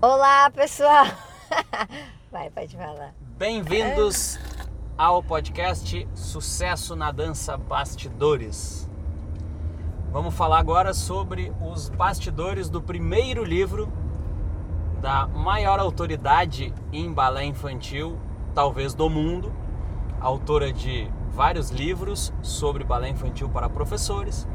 Olá, 0.00 0.48
pessoal! 0.48 1.06
Vai, 2.30 2.48
pode 2.50 2.76
falar. 2.76 3.12
Bem-vindos 3.36 4.38
ao 4.96 5.20
podcast 5.20 6.06
Sucesso 6.14 6.94
na 6.94 7.10
Dança 7.10 7.56
Bastidores. 7.56 8.88
Vamos 10.12 10.36
falar 10.36 10.60
agora 10.60 10.94
sobre 10.94 11.52
os 11.60 11.88
bastidores 11.88 12.70
do 12.70 12.80
primeiro 12.80 13.42
livro 13.42 13.92
da 15.00 15.26
maior 15.26 15.80
autoridade 15.80 16.72
em 16.92 17.12
balé 17.12 17.46
infantil, 17.46 18.20
talvez 18.54 18.94
do 18.94 19.10
mundo, 19.10 19.52
autora 20.20 20.72
de 20.72 21.10
vários 21.32 21.70
livros 21.70 22.32
sobre 22.40 22.84
balé 22.84 23.08
infantil 23.08 23.48
para 23.48 23.68
professores, 23.68 24.46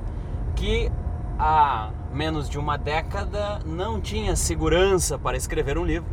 que 0.56 0.90
há 1.38 1.92
menos 2.14 2.50
de 2.50 2.58
uma 2.58 2.78
década 2.78 3.60
não 3.66 4.00
tinha 4.00 4.36
segurança 4.36 5.18
para 5.18 5.38
escrever 5.38 5.78
um 5.78 5.86
livro. 5.86 6.10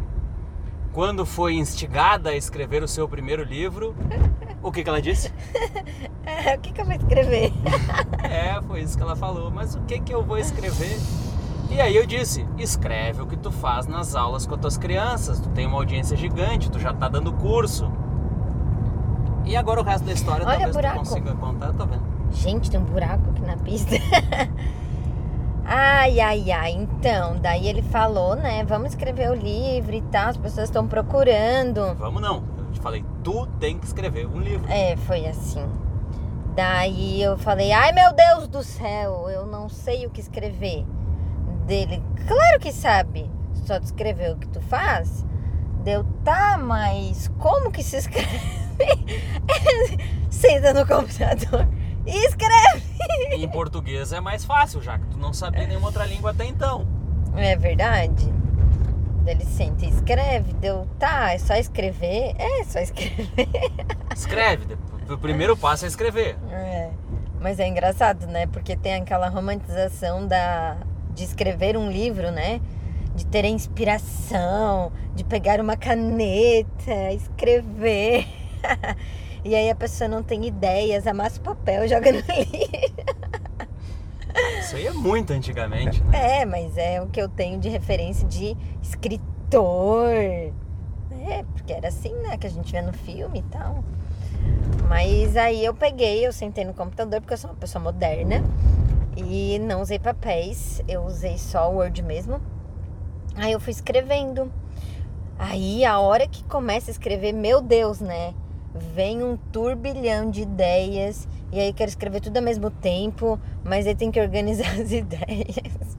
Quando 0.93 1.25
foi 1.25 1.55
instigada 1.55 2.31
a 2.31 2.37
escrever 2.37 2.83
o 2.83 2.89
seu 2.89 3.09
primeiro 3.09 3.45
livro, 3.45 3.95
o 4.63 4.73
que, 4.73 4.83
que 4.83 4.89
ela 4.89 5.01
disse? 5.01 5.33
É, 6.23 6.55
o 6.55 6.61
que, 6.61 6.73
que 6.73 6.81
eu 6.81 6.85
vou 6.85 6.95
escrever? 6.95 7.53
é, 8.23 8.63
foi 8.63 8.83
isso 8.83 8.97
que 8.97 9.03
ela 9.03 9.17
falou. 9.17 9.51
Mas 9.51 9.75
o 9.75 9.81
que, 9.81 9.99
que 9.99 10.15
eu 10.15 10.23
vou 10.23 10.39
escrever? 10.39 10.97
E 11.69 11.81
aí 11.81 11.97
eu 11.97 12.07
disse, 12.07 12.47
escreve 12.57 13.21
o 13.21 13.27
que 13.27 13.37
tu 13.37 13.51
faz 13.51 13.87
nas 13.87 14.15
aulas 14.15 14.47
com 14.47 14.55
as 14.55 14.61
tuas 14.61 14.79
crianças. 14.79 15.41
Tu 15.41 15.49
tem 15.51 15.67
uma 15.67 15.77
audiência 15.77 16.17
gigante, 16.17 16.71
tu 16.71 16.79
já 16.79 16.93
tá 16.93 17.09
dando 17.09 17.33
curso. 17.33 17.91
E 19.45 19.57
agora 19.57 19.81
o 19.81 19.85
resto 19.85 20.05
da 20.05 20.13
história 20.13 20.47
Olha, 20.47 20.57
talvez 20.57 20.77
buraco. 20.77 20.99
tu 20.99 21.09
consiga 21.09 21.35
contar, 21.35 21.73
tá 21.73 21.85
vendo? 21.85 22.03
Gente, 22.33 22.71
tem 22.71 22.79
um 22.79 22.85
buraco 22.85 23.31
aqui 23.31 23.43
na 23.43 23.57
pista. 23.57 23.97
ai, 25.71 26.21
ai, 26.21 26.51
ai. 26.51 26.73
Então, 26.73 27.37
daí 27.39 27.69
ele 27.69 27.83
falou, 27.83 28.35
né? 28.35 28.65
Vamos 28.65 28.91
escrever 28.91 29.31
o 29.31 29.35
livro 29.35 29.95
e 29.95 30.03
tal. 30.03 30.29
As 30.29 30.37
pessoas 30.37 30.69
estão 30.69 30.87
procurando. 30.87 31.95
Vamos 31.95 32.21
não. 32.21 32.43
Eu 32.59 32.73
te 32.73 32.81
falei, 32.81 33.05
tu 33.23 33.47
tem 33.59 33.79
que 33.79 33.87
escrever 33.87 34.27
um 34.27 34.41
livro. 34.41 34.71
É, 34.71 34.97
foi 34.97 35.27
assim. 35.27 35.65
Daí 36.55 37.23
eu 37.23 37.39
falei, 37.39 37.73
ai 37.73 37.93
meu 37.93 38.13
Deus 38.13 38.49
do 38.49 38.63
céu, 38.63 39.31
eu 39.31 39.47
não 39.47 39.69
sei 39.69 40.07
o 40.07 40.11
que 40.11 40.21
escrever. 40.21 40.85
Dele, 41.67 42.03
claro 42.27 42.59
que 42.59 42.73
sabe, 42.73 43.31
só 43.65 43.79
descrever 43.79 44.33
o 44.33 44.37
que 44.37 44.49
tu 44.49 44.61
faz. 44.61 45.25
Deu, 45.85 46.05
tá, 46.25 46.59
mas 46.59 47.29
como 47.39 47.71
que 47.71 47.83
se 47.83 47.97
escreve? 47.97 48.41
Senta 50.29 50.75
no 50.75 50.87
computador. 50.87 51.67
Em 53.43 53.49
português 53.49 54.13
é 54.13 54.21
mais 54.21 54.45
fácil, 54.45 54.83
já 54.83 54.99
que 54.99 55.07
tu 55.07 55.19
não 55.19 55.33
sabia 55.33 55.67
nenhuma 55.67 55.87
outra 55.87 56.05
língua 56.05 56.31
até 56.31 56.45
então. 56.45 56.87
É 57.35 57.57
verdade? 57.57 58.31
Ele 59.27 59.45
senta 59.45 59.87
e 59.87 59.89
escreve, 59.89 60.53
deu, 60.55 60.87
tá, 60.99 61.33
é 61.33 61.39
só 61.39 61.55
escrever? 61.55 62.35
É, 62.37 62.65
só 62.65 62.81
escrever. 62.81 63.49
Escreve. 64.15 64.77
O 65.09 65.17
primeiro 65.17 65.57
passo 65.57 65.85
é 65.85 65.89
escrever. 65.89 66.37
É, 66.51 66.91
mas 67.41 67.59
é 67.59 67.67
engraçado, 67.67 68.27
né? 68.27 68.47
Porque 68.47 68.77
tem 68.77 68.95
aquela 68.95 69.29
romantização 69.29 70.27
da, 70.27 70.77
de 71.15 71.25
escrever 71.25 71.77
um 71.77 71.91
livro, 71.91 72.31
né? 72.31 72.61
De 73.15 73.25
ter 73.25 73.45
a 73.45 73.49
inspiração, 73.49 74.93
de 75.15 75.25
pegar 75.25 75.61
uma 75.61 75.77
caneta, 75.77 77.13
escrever. 77.13 78.27
e 79.45 79.55
aí 79.55 79.71
a 79.71 79.75
pessoa 79.75 80.09
não 80.09 80.23
tem 80.23 80.47
ideias, 80.47 81.07
amassa 81.07 81.39
o 81.39 81.43
papel, 81.43 81.89
joga 81.89 82.13
no 82.13 82.19
livro. 82.29 83.20
Isso 84.61 84.77
aí 84.77 84.87
é 84.87 84.93
muito 84.93 85.33
antigamente. 85.33 86.03
né? 86.05 86.41
É, 86.41 86.45
mas 86.45 86.77
é 86.77 87.01
o 87.01 87.07
que 87.07 87.21
eu 87.21 87.29
tenho 87.29 87.59
de 87.59 87.69
referência 87.69 88.27
de 88.27 88.57
escritor. 88.83 90.11
É, 90.13 91.45
porque 91.55 91.73
era 91.73 91.89
assim, 91.89 92.15
né? 92.15 92.37
Que 92.37 92.47
a 92.47 92.51
gente 92.51 92.71
vê 92.73 92.81
no 92.83 92.93
filme 92.93 93.41
e 93.41 93.43
tal. 93.43 93.83
Mas 94.89 95.37
aí 95.37 95.65
eu 95.65 95.75
peguei, 95.75 96.27
eu 96.27 96.33
sentei 96.33 96.65
no 96.65 96.75
computador, 96.75 97.21
porque 97.21 97.35
eu 97.35 97.39
sou 97.39 97.51
uma 97.51 97.57
pessoa 97.57 97.83
moderna. 97.83 98.43
E 99.17 99.59
não 99.59 99.83
usei 99.83 99.99
papéis, 99.99 100.83
eu 100.89 101.03
usei 101.03 101.37
só 101.37 101.71
o 101.71 101.77
Word 101.77 102.03
mesmo. 102.03 102.41
Aí 103.37 103.53
eu 103.53 103.61
fui 103.61 103.73
escrevendo. 103.73 104.51
Aí 105.39 105.85
a 105.85 105.99
hora 105.99 106.27
que 106.27 106.45
começa 106.45 106.91
a 106.91 106.93
escrever, 106.93 107.33
meu 107.33 107.61
Deus, 107.61 108.01
né? 108.01 108.35
Vem 108.75 109.23
um 109.23 109.37
turbilhão 109.37 110.31
de 110.31 110.43
ideias. 110.43 111.27
E 111.53 111.59
aí 111.59 111.73
quero 111.73 111.89
escrever 111.89 112.21
tudo 112.21 112.37
ao 112.37 112.43
mesmo 112.43 112.71
tempo, 112.71 113.39
mas 113.65 113.87
aí 113.87 113.95
tem 113.95 114.11
que 114.11 114.21
organizar 114.21 114.71
as 114.81 114.93
ideias. 114.93 115.97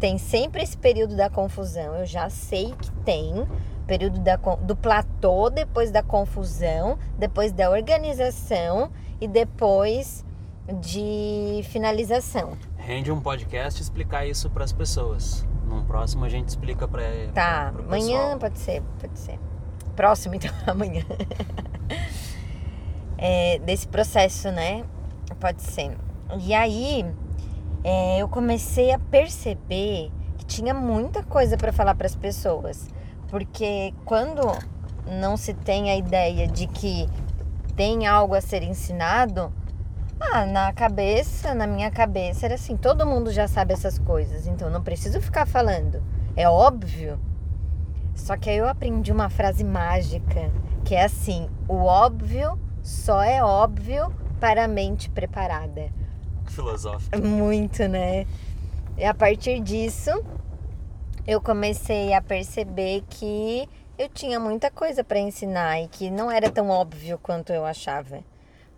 Tem 0.00 0.18
sempre 0.18 0.62
esse 0.62 0.76
período 0.76 1.14
da 1.16 1.28
confusão. 1.30 1.94
Eu 1.96 2.06
já 2.06 2.28
sei 2.30 2.74
que 2.80 2.90
tem 3.04 3.46
período 3.86 4.20
da, 4.20 4.36
do 4.36 4.74
platô, 4.74 5.50
depois 5.50 5.90
da 5.90 6.02
confusão, 6.02 6.98
depois 7.18 7.52
da 7.52 7.70
organização 7.70 8.90
e 9.20 9.28
depois 9.28 10.24
de 10.80 11.60
finalização. 11.64 12.56
Rende 12.76 13.12
um 13.12 13.20
podcast 13.20 13.80
explicar 13.82 14.26
isso 14.26 14.48
para 14.50 14.64
as 14.64 14.72
pessoas. 14.72 15.46
Num 15.68 15.84
próximo 15.84 16.24
a 16.24 16.28
gente 16.28 16.48
explica 16.48 16.86
para 16.88 17.02
Tá, 17.34 17.70
pro 17.72 17.84
amanhã 17.84 18.18
pessoal. 18.18 18.38
pode 18.38 18.58
ser, 18.58 18.82
pode 19.00 19.18
ser. 19.18 19.38
Próximo, 19.94 20.34
então, 20.34 20.50
amanhã. 20.66 21.04
É, 23.24 23.60
desse 23.60 23.86
processo, 23.86 24.50
né? 24.50 24.84
Pode 25.38 25.62
ser. 25.62 25.96
E 26.40 26.52
aí, 26.52 27.06
é, 27.84 28.18
eu 28.18 28.28
comecei 28.28 28.92
a 28.92 28.98
perceber 28.98 30.10
que 30.38 30.44
tinha 30.44 30.74
muita 30.74 31.22
coisa 31.22 31.56
para 31.56 31.72
falar 31.72 31.94
para 31.94 32.06
as 32.06 32.16
pessoas. 32.16 32.88
Porque 33.28 33.94
quando 34.04 34.42
não 35.06 35.36
se 35.36 35.54
tem 35.54 35.88
a 35.88 35.96
ideia 35.96 36.48
de 36.48 36.66
que 36.66 37.08
tem 37.76 38.08
algo 38.08 38.34
a 38.34 38.40
ser 38.40 38.64
ensinado, 38.64 39.52
ah, 40.20 40.44
na 40.44 40.72
cabeça, 40.72 41.54
na 41.54 41.66
minha 41.66 41.92
cabeça 41.92 42.46
era 42.46 42.56
assim, 42.56 42.76
todo 42.76 43.06
mundo 43.06 43.30
já 43.30 43.46
sabe 43.46 43.72
essas 43.72 43.98
coisas, 44.00 44.48
então 44.48 44.68
não 44.68 44.82
preciso 44.82 45.20
ficar 45.20 45.46
falando. 45.46 46.02
É 46.36 46.48
óbvio. 46.48 47.20
Só 48.14 48.36
que 48.36 48.50
aí 48.50 48.58
eu 48.58 48.68
aprendi 48.68 49.12
uma 49.12 49.30
frase 49.30 49.64
mágica, 49.64 50.50
que 50.84 50.94
é 50.94 51.04
assim: 51.04 51.48
o 51.68 51.84
óbvio 51.84 52.58
só 52.82 53.22
é 53.22 53.42
óbvio 53.42 54.12
para 54.40 54.64
a 54.64 54.68
mente 54.68 55.08
preparada. 55.08 55.90
Filosófico. 56.48 57.16
Muito, 57.18 57.86
né? 57.88 58.26
E 58.96 59.04
a 59.04 59.14
partir 59.14 59.60
disso, 59.60 60.10
eu 61.26 61.40
comecei 61.40 62.12
a 62.12 62.20
perceber 62.20 63.04
que 63.08 63.68
eu 63.96 64.08
tinha 64.08 64.40
muita 64.40 64.70
coisa 64.70 65.04
para 65.04 65.18
ensinar 65.18 65.80
e 65.80 65.88
que 65.88 66.10
não 66.10 66.30
era 66.30 66.50
tão 66.50 66.68
óbvio 66.68 67.18
quanto 67.18 67.52
eu 67.52 67.64
achava. 67.64 68.24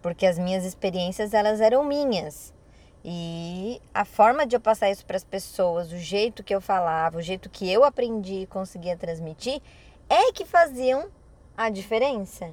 Porque 0.03 0.27
as 0.27 0.39
minhas 0.39 0.65
experiências, 0.65 1.33
elas 1.33 1.61
eram 1.61 1.83
minhas. 1.83 2.53
E 3.03 3.81
a 3.93 4.05
forma 4.05 4.47
de 4.47 4.57
eu 4.57 4.61
passar 4.61 4.91
isso 4.91 5.05
para 5.05 5.17
as 5.17 5.25
pessoas, 5.25 5.93
o 5.93 5.99
jeito 5.99 6.43
que 6.43 6.55
eu 6.55 6.61
falava, 6.61 7.19
o 7.19 7.23
jeito 7.23 7.51
que 7.51 7.71
eu 7.71 7.85
aprendi 7.85 8.43
e 8.43 8.47
conseguia 8.47 8.97
transmitir, 8.97 9.61
é 10.09 10.33
que 10.33 10.45
faziam 10.45 11.09
a 11.57 11.71
diferença. 11.71 12.51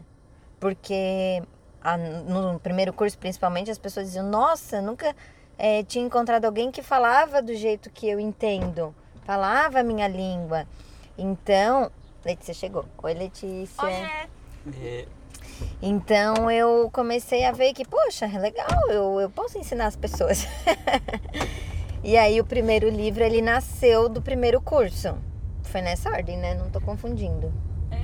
Porque 0.61 1.41
a- 1.83 1.97
no 1.97 2.59
primeiro 2.59 2.93
curso, 2.93 3.17
principalmente, 3.17 3.71
as 3.71 3.79
pessoas 3.79 4.05
diziam: 4.05 4.25
Nossa, 4.29 4.79
nunca 4.79 5.13
eh, 5.57 5.83
tinha 5.83 6.05
encontrado 6.05 6.45
alguém 6.45 6.71
que 6.71 6.83
falava 6.83 7.41
do 7.41 7.53
jeito 7.55 7.89
que 7.89 8.07
eu 8.07 8.19
entendo, 8.19 8.93
falava 9.25 9.79
a 9.79 9.83
minha 9.83 10.07
língua. 10.07 10.67
Então, 11.17 11.91
Letícia 12.23 12.53
chegou. 12.53 12.85
Oi, 13.01 13.13
Letícia. 13.15 13.81
É, 13.87 14.27
Então 15.81 16.49
eu 16.51 16.89
comecei 16.93 17.43
a 17.45 17.51
ver 17.51 17.73
que, 17.73 17.83
poxa, 17.83 18.25
é 18.25 18.37
legal, 18.39 18.67
eu, 18.89 19.19
eu 19.19 19.29
posso 19.31 19.57
ensinar 19.57 19.87
as 19.87 19.95
pessoas. 19.95 20.45
e 22.03 22.15
aí 22.17 22.39
o 22.39 22.45
primeiro 22.45 22.87
livro 22.87 23.23
ele 23.23 23.41
nasceu 23.41 24.07
do 24.07 24.21
primeiro 24.21 24.61
curso. 24.61 25.17
Foi 25.63 25.81
nessa 25.81 26.09
ordem, 26.09 26.37
né? 26.37 26.53
Não 26.53 26.69
tô 26.69 26.79
confundindo. 26.81 27.51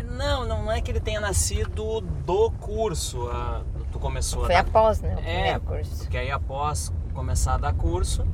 É, 0.09 0.15
não, 0.15 0.45
não 0.63 0.71
é 0.71 0.81
que 0.81 0.92
ele 0.92 1.00
tenha 1.00 1.19
nascido 1.19 2.01
do 2.01 2.51
curso. 2.51 3.27
a- 3.30 3.62
tu 3.92 4.00
começou 4.00 4.45
Foi 4.45 4.56
a 4.56 4.62
dar 4.62 4.69
após, 4.69 5.01
né? 5.01 5.15
O 5.15 5.19
É, 5.19 5.59
curso. 5.59 5.98
porque 6.00 6.18
aí 6.18 6.30
após 6.31 6.92
começar 7.13 7.56
a 7.56 7.57
dar 7.57 7.74
curso, 7.74 8.25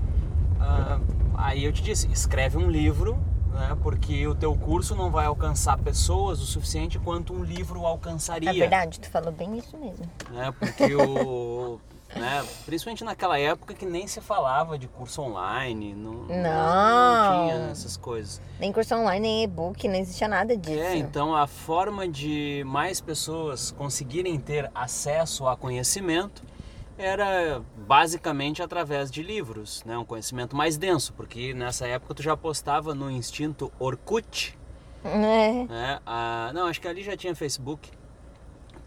ah, 0.59 0.99
aí 1.35 1.63
eu 1.63 1.71
te 1.71 1.81
disse, 1.83 2.07
escreve 2.11 2.57
um 2.57 2.69
livro, 2.69 3.17
né? 3.53 3.77
Porque 3.81 4.25
o 4.27 4.33
teu 4.35 4.55
curso 4.55 4.95
não 4.95 5.11
vai 5.11 5.25
alcançar 5.25 5.77
pessoas 5.77 6.41
o 6.41 6.45
suficiente 6.45 6.97
quanto 6.99 7.33
um 7.33 7.43
livro 7.43 7.85
alcançaria. 7.85 8.49
É 8.49 8.53
verdade, 8.53 8.99
tu 8.99 9.09
falou 9.09 9.31
bem 9.31 9.57
isso 9.57 9.77
mesmo. 9.77 10.05
Né? 10.31 10.51
Porque 10.59 10.95
o... 10.95 11.79
né? 12.15 12.45
Principalmente 12.65 13.03
naquela 13.03 13.37
época 13.39 13.73
que 13.73 13.85
nem 13.85 14.07
se 14.07 14.21
falava 14.21 14.77
de 14.77 14.87
curso 14.87 15.21
online, 15.21 15.93
não, 15.93 16.11
não 16.13 16.27
Não. 16.27 17.47
tinha 17.47 17.69
essas 17.71 17.97
coisas. 17.97 18.41
Nem 18.59 18.71
curso 18.71 18.95
online, 18.95 19.19
nem 19.27 19.43
e-book, 19.43 19.87
não 19.87 19.95
existia 19.95 20.27
nada 20.27 20.55
disso. 20.55 20.79
É, 20.79 20.95
então 20.95 21.35
a 21.35 21.47
forma 21.47 22.07
de 22.07 22.63
mais 22.65 23.01
pessoas 23.01 23.71
conseguirem 23.71 24.39
ter 24.39 24.69
acesso 24.73 25.47
a 25.47 25.55
conhecimento 25.57 26.43
era 26.97 27.61
basicamente 27.75 28.61
através 28.61 29.09
de 29.09 29.23
livros, 29.23 29.83
né? 29.83 29.97
Um 29.97 30.05
conhecimento 30.05 30.55
mais 30.55 30.77
denso, 30.77 31.11
porque 31.13 31.53
nessa 31.53 31.87
época 31.87 32.13
tu 32.13 32.21
já 32.21 32.37
postava 32.37 32.93
no 32.93 33.09
instinto 33.09 33.71
Orkut, 33.79 34.57
É. 35.03 35.65
né? 35.65 35.99
Ah, 36.05 36.51
não, 36.53 36.67
acho 36.67 36.79
que 36.79 36.87
ali 36.87 37.01
já 37.03 37.17
tinha 37.17 37.35
Facebook. 37.35 37.89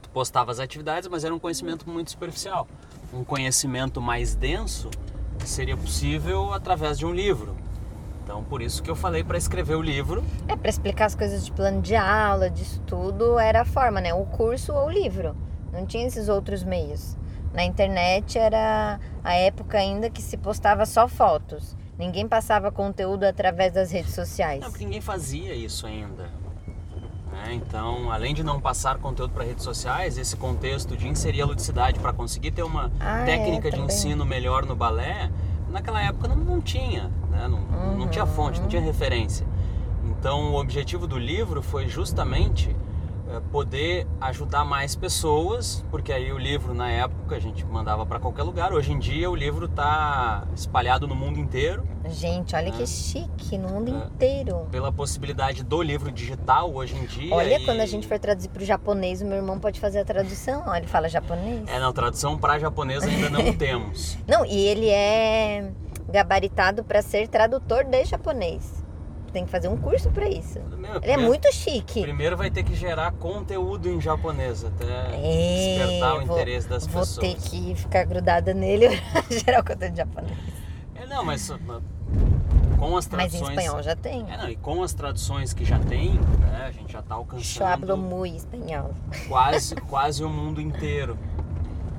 Tu 0.01 0.09
postava 0.11 0.53
as 0.53 0.61
atividades, 0.61 1.09
mas 1.09 1.25
era 1.25 1.35
um 1.35 1.39
conhecimento 1.39 1.91
muito 1.91 2.13
superficial. 2.13 2.69
Um 3.13 3.25
conhecimento 3.25 4.01
mais 4.01 4.35
denso 4.35 4.91
seria 5.45 5.77
possível 5.77 6.53
através 6.53 6.99
de 6.99 7.07
um 7.07 7.13
livro. 7.13 7.57
Então, 8.23 8.43
por 8.43 8.61
isso 8.61 8.83
que 8.83 8.91
eu 8.91 8.97
falei 8.97 9.23
para 9.23 9.39
escrever 9.39 9.77
o 9.77 9.83
livro. 9.83 10.25
É, 10.49 10.57
para 10.57 10.69
explicar 10.69 11.05
as 11.05 11.15
coisas 11.15 11.45
de 11.45 11.53
plano 11.53 11.81
de 11.81 11.95
aula, 11.95 12.51
disso 12.51 12.81
tudo, 12.85 13.39
era 13.39 13.61
a 13.61 13.65
forma, 13.65 14.01
né? 14.01 14.13
O 14.13 14.27
curso 14.27 14.73
ou 14.73 14.87
o 14.87 14.91
livro. 14.91 15.37
Não 15.73 15.87
tinha 15.87 16.07
esses 16.07 16.29
outros 16.29 16.65
meios. 16.65 17.17
Na 17.53 17.65
internet 17.65 18.37
era 18.37 18.99
a 19.23 19.35
época 19.35 19.79
ainda 19.79 20.11
que 20.11 20.21
se 20.21 20.37
postava 20.37 20.85
só 20.85 21.07
fotos. 21.07 21.77
Ninguém 21.97 22.27
passava 22.27 22.73
conteúdo 22.73 23.25
através 23.25 23.73
das 23.73 23.93
redes 23.93 24.13
sociais. 24.13 24.61
Não, 24.61 24.71
porque 24.71 24.85
ninguém 24.85 25.01
fazia 25.01 25.55
isso 25.55 25.87
ainda. 25.87 26.29
Né? 27.47 27.55
Então, 27.55 28.11
além 28.11 28.35
de 28.35 28.43
não 28.43 28.61
passar 28.61 28.99
conteúdo 28.99 29.33
para 29.33 29.45
redes 29.45 29.63
sociais, 29.65 30.19
esse 30.19 30.37
contexto 30.37 30.97
de 30.97 31.09
inserir 31.09 31.43
a 31.43 31.47
ludicidade 31.47 31.99
para 32.01 32.13
conseguir 32.13 32.51
ter 32.51 32.63
uma 32.63 32.91
Ah, 33.01 33.21
é, 33.23 33.25
técnica 33.25 33.71
de 33.71 33.77
também. 33.77 33.87
ensino 33.87 34.25
melhor 34.25 34.67
no 34.67 34.75
balé, 34.75 35.31
naquela 35.71 36.03
época 36.03 36.29
não, 36.29 36.37
não 36.37 36.61
tinha, 36.61 37.11
né? 37.31 37.49
não, 37.49 37.97
não 37.97 38.09
tinha 38.09 38.27
fonte, 38.27 38.61
não 38.61 38.69
tinha 38.69 38.81
Uhum. 38.83 38.87
referência. 38.89 39.47
Então, 40.05 40.53
o 40.53 40.61
objetivo 40.61 41.07
do 41.07 41.19
livro 41.19 41.63
foi 41.63 41.89
justamente 41.89 42.75
poder 43.51 44.07
ajudar 44.21 44.65
mais 44.65 44.95
pessoas, 44.95 45.85
porque 45.91 46.13
aí 46.13 46.33
o 46.33 46.39
livro 46.39 46.73
na 46.75 46.91
época 46.91 47.37
a 47.37 47.41
gente 47.41 47.65
mandava 47.65 48.07
para 48.07 48.19
qualquer 48.19 48.43
lugar. 48.43 48.73
Hoje 48.73 48.93
em 48.93 48.99
dia 48.99 49.31
o 49.31 49.35
livro 49.35 49.67
está 49.67 50.45
espalhado 50.55 51.07
no 51.07 51.15
mundo 51.15 51.39
inteiro 51.39 51.87
Gente, 52.09 52.55
olha 52.55 52.69
É. 52.69 52.71
que 52.71 52.87
chique, 52.87 53.59
no 53.59 53.69
mundo 53.69 53.93
É. 53.93 54.07
inteiro. 54.07 54.67
pela 54.71 54.93
possibilidade 54.93 55.65
do 55.65 55.83
livro 55.83 56.11
digital 56.13 56.73
hoje 56.73 56.95
em 56.97 57.05
dia. 57.05 57.35
Olha, 57.35 57.59
e- 57.59 57.65
quando 57.65 57.81
a 57.81 57.87
gente 57.87 58.07
for 58.07 58.19
traduzir 58.19 58.49
pro 58.49 58.65
japonês, 58.65 59.21
o 59.23 59.27
meu 59.27 59.37
irmão 59.39 59.59
pode 59.59 59.81
fazer 59.81 59.99
a 60.01 60.05
tradução. 60.05 60.63
Ó, 60.67 60.75
ele 60.77 60.87
fala 60.87 61.09
japonês. 61.09 61.63
É, 61.69 61.81
não, 61.81 61.93
tradução 61.93 62.39
para 62.39 62.59
japonês 62.61 63.03
ainda 63.03 63.29
não 63.29 63.53
temos. 63.59 64.17
Não, 64.27 64.45
e 64.47 64.57
ele 64.57 64.89
é 64.89 65.71
gabaritado 66.09 66.85
para 66.85 67.03
ser 67.03 67.27
tradutor 67.29 67.85
de 67.85 68.05
japonês. 68.05 68.85
Tem 69.37 69.45
que 69.45 69.51
fazer 69.51 69.69
um 69.69 69.77
curso 69.77 70.09
para 70.13 70.27
isso. 70.27 70.59
Meu, 70.61 70.93
Ele 70.93 70.97
é 70.97 70.99
primeiro- 71.01 71.23
muito 71.25 71.53
chique. 71.53 72.01
Primeiro 72.01 72.39
vai 72.39 72.51
ter 72.51 72.63
que 72.63 72.75
gerar 72.75 73.13
conteúdo 73.13 73.87
em 73.87 74.01
japonês 74.01 74.65
até 74.65 74.87
É, 74.87 75.77
despertar 75.77 76.15
o 76.15 76.25
vou- 76.27 76.39
interesse 76.39 76.67
das 76.67 76.87
Vou 76.87 77.03
pessoas. 77.03 77.19
ter 77.27 77.35
que 77.51 77.75
ficar 77.75 78.05
grudada 78.07 78.55
nele 78.55 78.89
pra 79.13 79.23
gerar 79.39 79.61
o 79.61 79.65
conteúdo 79.65 79.95
japonês. 79.95 80.39
É, 80.95 81.05
não, 81.07 81.23
mas 81.23 81.51
uh, 81.51 81.59
com 82.79 82.97
as 82.97 83.07
Mas 83.09 83.35
em 83.35 83.39
traduções. 83.39 83.59
espanhol 83.59 83.83
já 83.83 83.95
tem. 83.95 84.25
É, 84.33 84.39
não, 84.39 84.49
e 84.49 84.57
com 84.57 84.83
as 84.83 84.95
traduções 84.95 85.53
que 85.53 85.67
já 85.67 85.79
tem, 85.81 86.15
né, 86.15 86.65
a 86.67 86.71
gente 86.71 86.91
já 86.91 87.01
está 87.01 87.15
Eu 87.15 87.19
alcançando 87.19 87.67
hablo 87.69 87.97
muito 87.99 88.37
espanhol. 88.37 88.95
quase, 89.29 89.75
quase 89.87 90.25
o 90.25 90.31
mundo 90.31 90.63
inteiro. 90.63 91.19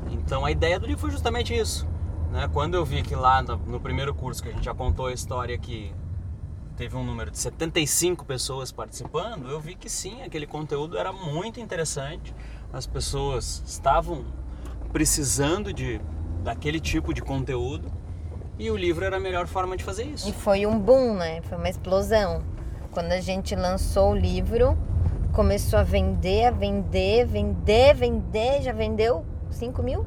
Então 0.09 0.43
a 0.43 0.49
ideia 0.49 0.79
do 0.79 0.87
livro 0.87 1.01
foi 1.01 1.11
justamente 1.11 1.53
isso. 1.55 1.87
Né? 2.31 2.49
Quando 2.51 2.73
eu 2.73 2.83
vi 2.83 3.03
que 3.03 3.13
lá 3.15 3.43
no, 3.43 3.57
no 3.57 3.79
primeiro 3.79 4.11
curso 4.15 4.41
que 4.41 4.49
a 4.49 4.51
gente 4.53 4.65
já 4.65 4.73
contou 4.73 5.05
a 5.05 5.13
história 5.13 5.55
que 5.55 5.93
teve 6.77 6.95
um 6.95 7.03
número 7.03 7.31
de 7.31 7.37
75 7.39 8.23
pessoas 8.25 8.71
participando, 8.71 9.49
eu 9.49 9.59
vi 9.59 9.75
que 9.75 9.89
sim, 9.89 10.21
aquele 10.21 10.45
conteúdo 10.45 10.97
era 10.97 11.11
muito 11.11 11.59
interessante. 11.59 12.33
As 12.71 12.85
pessoas 12.85 13.63
estavam 13.65 14.25
precisando 14.91 15.73
de 15.73 15.99
daquele 16.43 16.79
tipo 16.79 17.13
de 17.13 17.21
conteúdo 17.21 17.91
e 18.57 18.69
o 18.71 18.77
livro 18.77 19.03
era 19.03 19.17
a 19.17 19.19
melhor 19.19 19.47
forma 19.47 19.75
de 19.75 19.83
fazer 19.83 20.05
E 20.05 20.13
isso. 20.13 20.31
foi 20.33 20.65
um 20.65 20.79
boom, 20.79 21.15
né? 21.15 21.41
Foi 21.41 21.57
uma 21.57 21.67
explosão. 21.69 22.41
Quando 22.91 23.11
a 23.11 23.19
gente 23.19 23.55
lançou 23.55 24.11
o 24.11 24.15
livro, 24.15 24.77
começou 25.33 25.77
a 25.79 25.83
vender, 25.83 26.45
a 26.45 26.51
vender, 26.51 27.25
vender, 27.27 27.93
vender. 27.95 28.61
Já 28.61 28.71
vendeu 28.71 29.25
5 29.51 29.83
mil? 29.83 30.05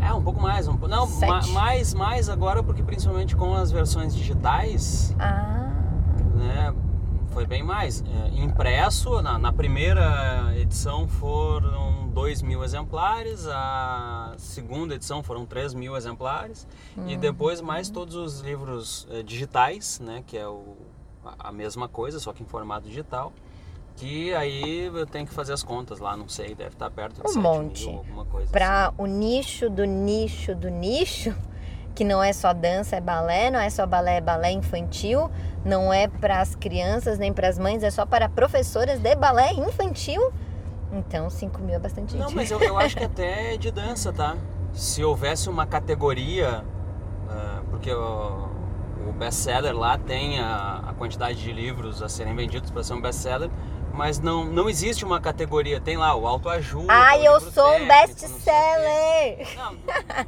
É, 0.00 0.12
um 0.12 0.22
pouco 0.22 0.40
mais, 0.40 0.66
um, 0.68 0.74
não, 0.78 1.06
ma- 1.20 1.46
mais, 1.48 1.92
mais 1.92 2.28
agora 2.28 2.62
porque 2.62 2.82
principalmente 2.82 3.34
com 3.36 3.54
as 3.54 3.70
versões 3.72 4.14
digitais 4.14 5.12
Ah, 5.18 5.67
né, 6.38 6.74
foi 7.30 7.46
bem 7.46 7.62
mais. 7.62 8.02
É, 8.02 8.40
impresso, 8.42 9.20
na, 9.20 9.38
na 9.38 9.52
primeira 9.52 10.52
edição 10.56 11.06
foram 11.06 12.08
2 12.08 12.42
mil 12.42 12.64
exemplares, 12.64 13.46
a 13.46 14.34
segunda 14.38 14.94
edição 14.94 15.22
foram 15.22 15.44
3 15.46 15.74
mil 15.74 15.96
exemplares, 15.96 16.66
e 17.06 17.16
depois 17.16 17.60
mais 17.60 17.90
todos 17.90 18.14
os 18.16 18.40
livros 18.40 19.06
eh, 19.10 19.22
digitais, 19.22 20.00
né, 20.00 20.24
que 20.26 20.36
é 20.36 20.48
o, 20.48 20.76
a, 21.24 21.48
a 21.48 21.52
mesma 21.52 21.86
coisa, 21.88 22.18
só 22.18 22.32
que 22.32 22.42
em 22.42 22.46
formato 22.46 22.88
digital. 22.88 23.32
Que 23.96 24.32
aí 24.34 24.86
eu 24.86 25.06
tenho 25.06 25.26
que 25.26 25.34
fazer 25.34 25.52
as 25.52 25.62
contas 25.64 25.98
lá, 25.98 26.16
não 26.16 26.28
sei, 26.28 26.54
deve 26.54 26.70
estar 26.70 26.88
perto 26.88 27.16
de 27.20 27.20
Um 27.26 27.32
7 27.32 27.38
monte. 27.42 27.86
mil, 27.86 27.98
alguma 27.98 28.24
coisa 28.24 28.48
para 28.52 28.92
o 28.96 29.06
nicho 29.06 29.68
do 29.68 29.84
nicho 29.84 30.54
do 30.54 30.68
nicho, 30.68 31.34
que 31.98 32.04
não 32.04 32.22
é 32.22 32.32
só 32.32 32.52
dança, 32.52 32.94
é 32.94 33.00
balé, 33.00 33.50
não 33.50 33.58
é 33.58 33.68
só 33.68 33.84
balé, 33.84 34.18
é 34.18 34.20
balé 34.20 34.52
infantil, 34.52 35.28
não 35.64 35.92
é 35.92 36.06
para 36.06 36.40
as 36.40 36.54
crianças 36.54 37.18
nem 37.18 37.32
para 37.32 37.48
as 37.48 37.58
mães, 37.58 37.82
é 37.82 37.90
só 37.90 38.06
para 38.06 38.28
professoras 38.28 39.00
de 39.00 39.16
balé 39.16 39.52
infantil. 39.54 40.22
Então, 40.92 41.28
5 41.28 41.60
mil 41.60 41.74
é 41.74 41.78
bastante 41.80 42.16
Não, 42.16 42.28
gente. 42.28 42.36
mas 42.36 42.52
eu, 42.52 42.60
eu 42.60 42.78
acho 42.78 42.96
que 42.96 43.02
até 43.02 43.54
é 43.54 43.56
de 43.56 43.72
dança, 43.72 44.12
tá? 44.12 44.36
Se 44.72 45.02
houvesse 45.02 45.50
uma 45.50 45.66
categoria, 45.66 46.64
ah, 47.28 47.62
porque 47.68 47.92
o, 47.92 48.48
o 49.08 49.12
best-seller 49.18 49.76
lá 49.76 49.98
tem 49.98 50.38
a, 50.38 50.84
a 50.90 50.94
quantidade 50.94 51.42
de 51.42 51.52
livros 51.52 52.00
a 52.00 52.08
serem 52.08 52.36
vendidos 52.36 52.70
para 52.70 52.84
ser 52.84 52.94
um 52.94 53.00
best-seller, 53.00 53.50
mas 53.98 54.20
não, 54.20 54.44
não 54.44 54.70
existe 54.70 55.04
uma 55.04 55.20
categoria. 55.20 55.80
Tem 55.80 55.96
lá 55.96 56.14
o 56.14 56.24
autoajuda. 56.24 56.86
Ai, 56.88 57.26
eu 57.26 57.40
sou 57.40 57.74
um 57.74 57.88
best-seller! 57.88 59.48
Não, 59.56 59.76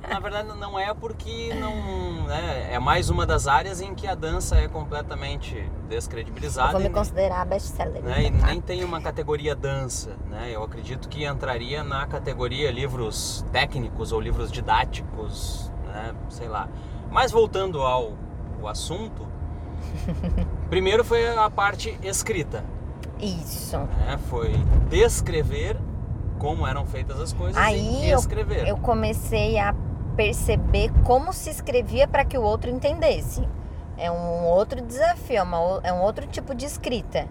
na 0.08 0.18
verdade 0.18 0.48
não 0.58 0.76
é 0.76 0.92
porque 0.92 1.54
não 1.54 2.24
né, 2.26 2.68
é 2.72 2.80
mais 2.80 3.10
uma 3.10 3.24
das 3.24 3.46
áreas 3.46 3.80
em 3.80 3.94
que 3.94 4.08
a 4.08 4.16
dança 4.16 4.56
é 4.56 4.66
completamente 4.66 5.56
Eu 5.56 5.88
descredibilizada. 5.88 6.72
vou 6.72 6.80
me 6.80 6.88
e- 6.88 6.90
considerar 6.90 7.46
best-seller. 7.46 8.02
né? 8.02 8.22
E 8.22 8.26
então, 8.26 8.40
tá? 8.40 8.46
nem 8.48 8.60
tem 8.60 8.82
uma 8.82 9.00
categoria 9.00 9.54
dança, 9.54 10.16
né? 10.28 10.50
Eu 10.52 10.64
acredito 10.64 11.08
que 11.08 11.24
entraria 11.24 11.84
na 11.84 12.04
categoria 12.08 12.72
livros 12.72 13.46
técnicos 13.52 14.10
ou 14.10 14.20
livros 14.20 14.50
didáticos, 14.50 15.70
né? 15.86 16.12
Sei 16.28 16.48
lá. 16.48 16.68
Mas 17.08 17.30
voltando 17.30 17.82
ao, 17.82 18.14
ao 18.60 18.66
assunto, 18.66 19.28
primeiro 20.68 21.04
foi 21.04 21.28
a 21.38 21.48
parte 21.48 21.96
escrita, 22.02 22.64
Isso. 23.20 23.78
né? 23.78 24.18
Foi 24.28 24.52
descrever 24.88 25.76
como 26.38 26.66
eram 26.66 26.86
feitas 26.86 27.20
as 27.20 27.32
coisas 27.32 27.56
Aí 27.56 28.06
e 28.06 28.10
escrever. 28.10 28.66
Eu 28.66 28.78
comecei 28.78 29.58
a 29.58 29.74
perceber 30.16 30.90
como 31.04 31.32
se 31.32 31.50
escrevia 31.50 32.08
para 32.08 32.24
que 32.24 32.36
o 32.36 32.42
outro 32.42 32.70
entendesse. 32.70 33.46
É 33.96 34.10
um 34.10 34.44
outro 34.46 34.80
desafio, 34.80 35.36
é, 35.36 35.42
uma 35.42 35.80
é 35.82 35.92
um 35.92 36.00
outro 36.00 36.26
tipo 36.26 36.54
de 36.54 36.64
escrita. 36.64 37.28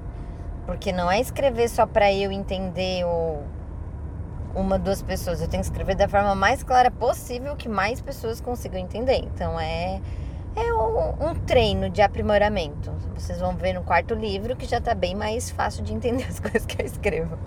Porque 0.65 0.91
não 0.91 1.11
é 1.11 1.19
escrever 1.19 1.67
só 1.67 1.87
para 1.87 2.13
eu 2.13 2.31
entender 2.31 3.03
ou 3.03 3.43
uma, 4.53 4.77
duas 4.77 5.01
pessoas. 5.01 5.41
Eu 5.41 5.47
tenho 5.47 5.61
que 5.61 5.69
escrever 5.69 5.95
da 5.95 6.07
forma 6.07 6.35
mais 6.35 6.61
clara 6.61 6.91
possível 6.91 7.55
que 7.55 7.67
mais 7.67 8.01
pessoas 8.01 8.39
consigam 8.39 8.79
entender. 8.79 9.23
Então 9.33 9.59
é, 9.59 9.99
é 10.59 10.73
um, 10.73 11.29
um 11.29 11.35
treino 11.45 11.89
de 11.89 12.01
aprimoramento. 12.01 12.91
Vocês 13.15 13.39
vão 13.39 13.55
ver 13.55 13.73
no 13.73 13.83
quarto 13.83 14.13
livro 14.13 14.55
que 14.55 14.65
já 14.65 14.77
está 14.77 14.93
bem 14.93 15.15
mais 15.15 15.49
fácil 15.49 15.83
de 15.83 15.93
entender 15.93 16.25
as 16.29 16.39
coisas 16.39 16.65
que 16.65 16.81
eu 16.81 16.85
escrevo. 16.85 17.37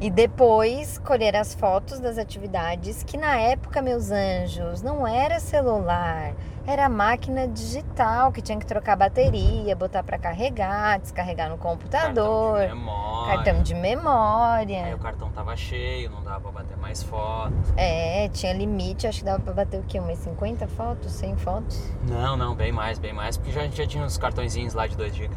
E 0.00 0.10
depois 0.10 0.98
colher 0.98 1.34
as 1.34 1.54
fotos 1.54 1.98
das 2.00 2.18
atividades, 2.18 3.02
que 3.02 3.16
na 3.16 3.38
época, 3.40 3.80
meus 3.80 4.10
anjos, 4.10 4.82
não 4.82 5.06
era 5.06 5.40
celular, 5.40 6.34
era 6.66 6.88
máquina 6.88 7.46
digital 7.46 8.32
que 8.32 8.40
tinha 8.40 8.58
que 8.58 8.64
trocar 8.66 8.96
bateria, 8.96 9.76
botar 9.76 10.02
para 10.02 10.18
carregar, 10.18 10.98
descarregar 10.98 11.50
no 11.50 11.58
computador, 11.58 12.58
Cartão 12.58 12.68
de 12.68 12.74
memória. 12.74 13.34
cartão 13.36 13.62
de 13.62 13.74
Aí 13.74 13.80
memória. 13.80 14.94
o 14.96 14.98
cartão 14.98 15.30
tava 15.30 15.56
cheio, 15.56 16.10
não 16.10 16.22
dava 16.22 16.40
pra 16.40 16.50
bater 16.62 16.76
mais 16.78 17.02
foto. 17.02 17.52
É, 17.76 18.28
tinha 18.30 18.52
limite, 18.52 19.06
acho 19.06 19.18
que 19.18 19.24
dava 19.24 19.40
para 19.40 19.52
bater 19.52 19.78
o 19.80 19.82
quê? 19.84 20.00
Umas 20.00 20.18
50 20.18 20.66
fotos, 20.68 21.12
100 21.12 21.36
fotos? 21.36 21.82
Não, 22.08 22.36
não, 22.36 22.54
bem 22.54 22.72
mais, 22.72 22.98
bem 22.98 23.12
mais, 23.12 23.36
porque 23.36 23.52
já, 23.52 23.60
a 23.60 23.64
gente 23.64 23.76
já 23.76 23.86
tinha 23.86 24.04
uns 24.04 24.16
cartõezinhos 24.16 24.72
lá 24.74 24.86
de 24.86 24.96
2 24.96 25.14
GB. 25.14 25.34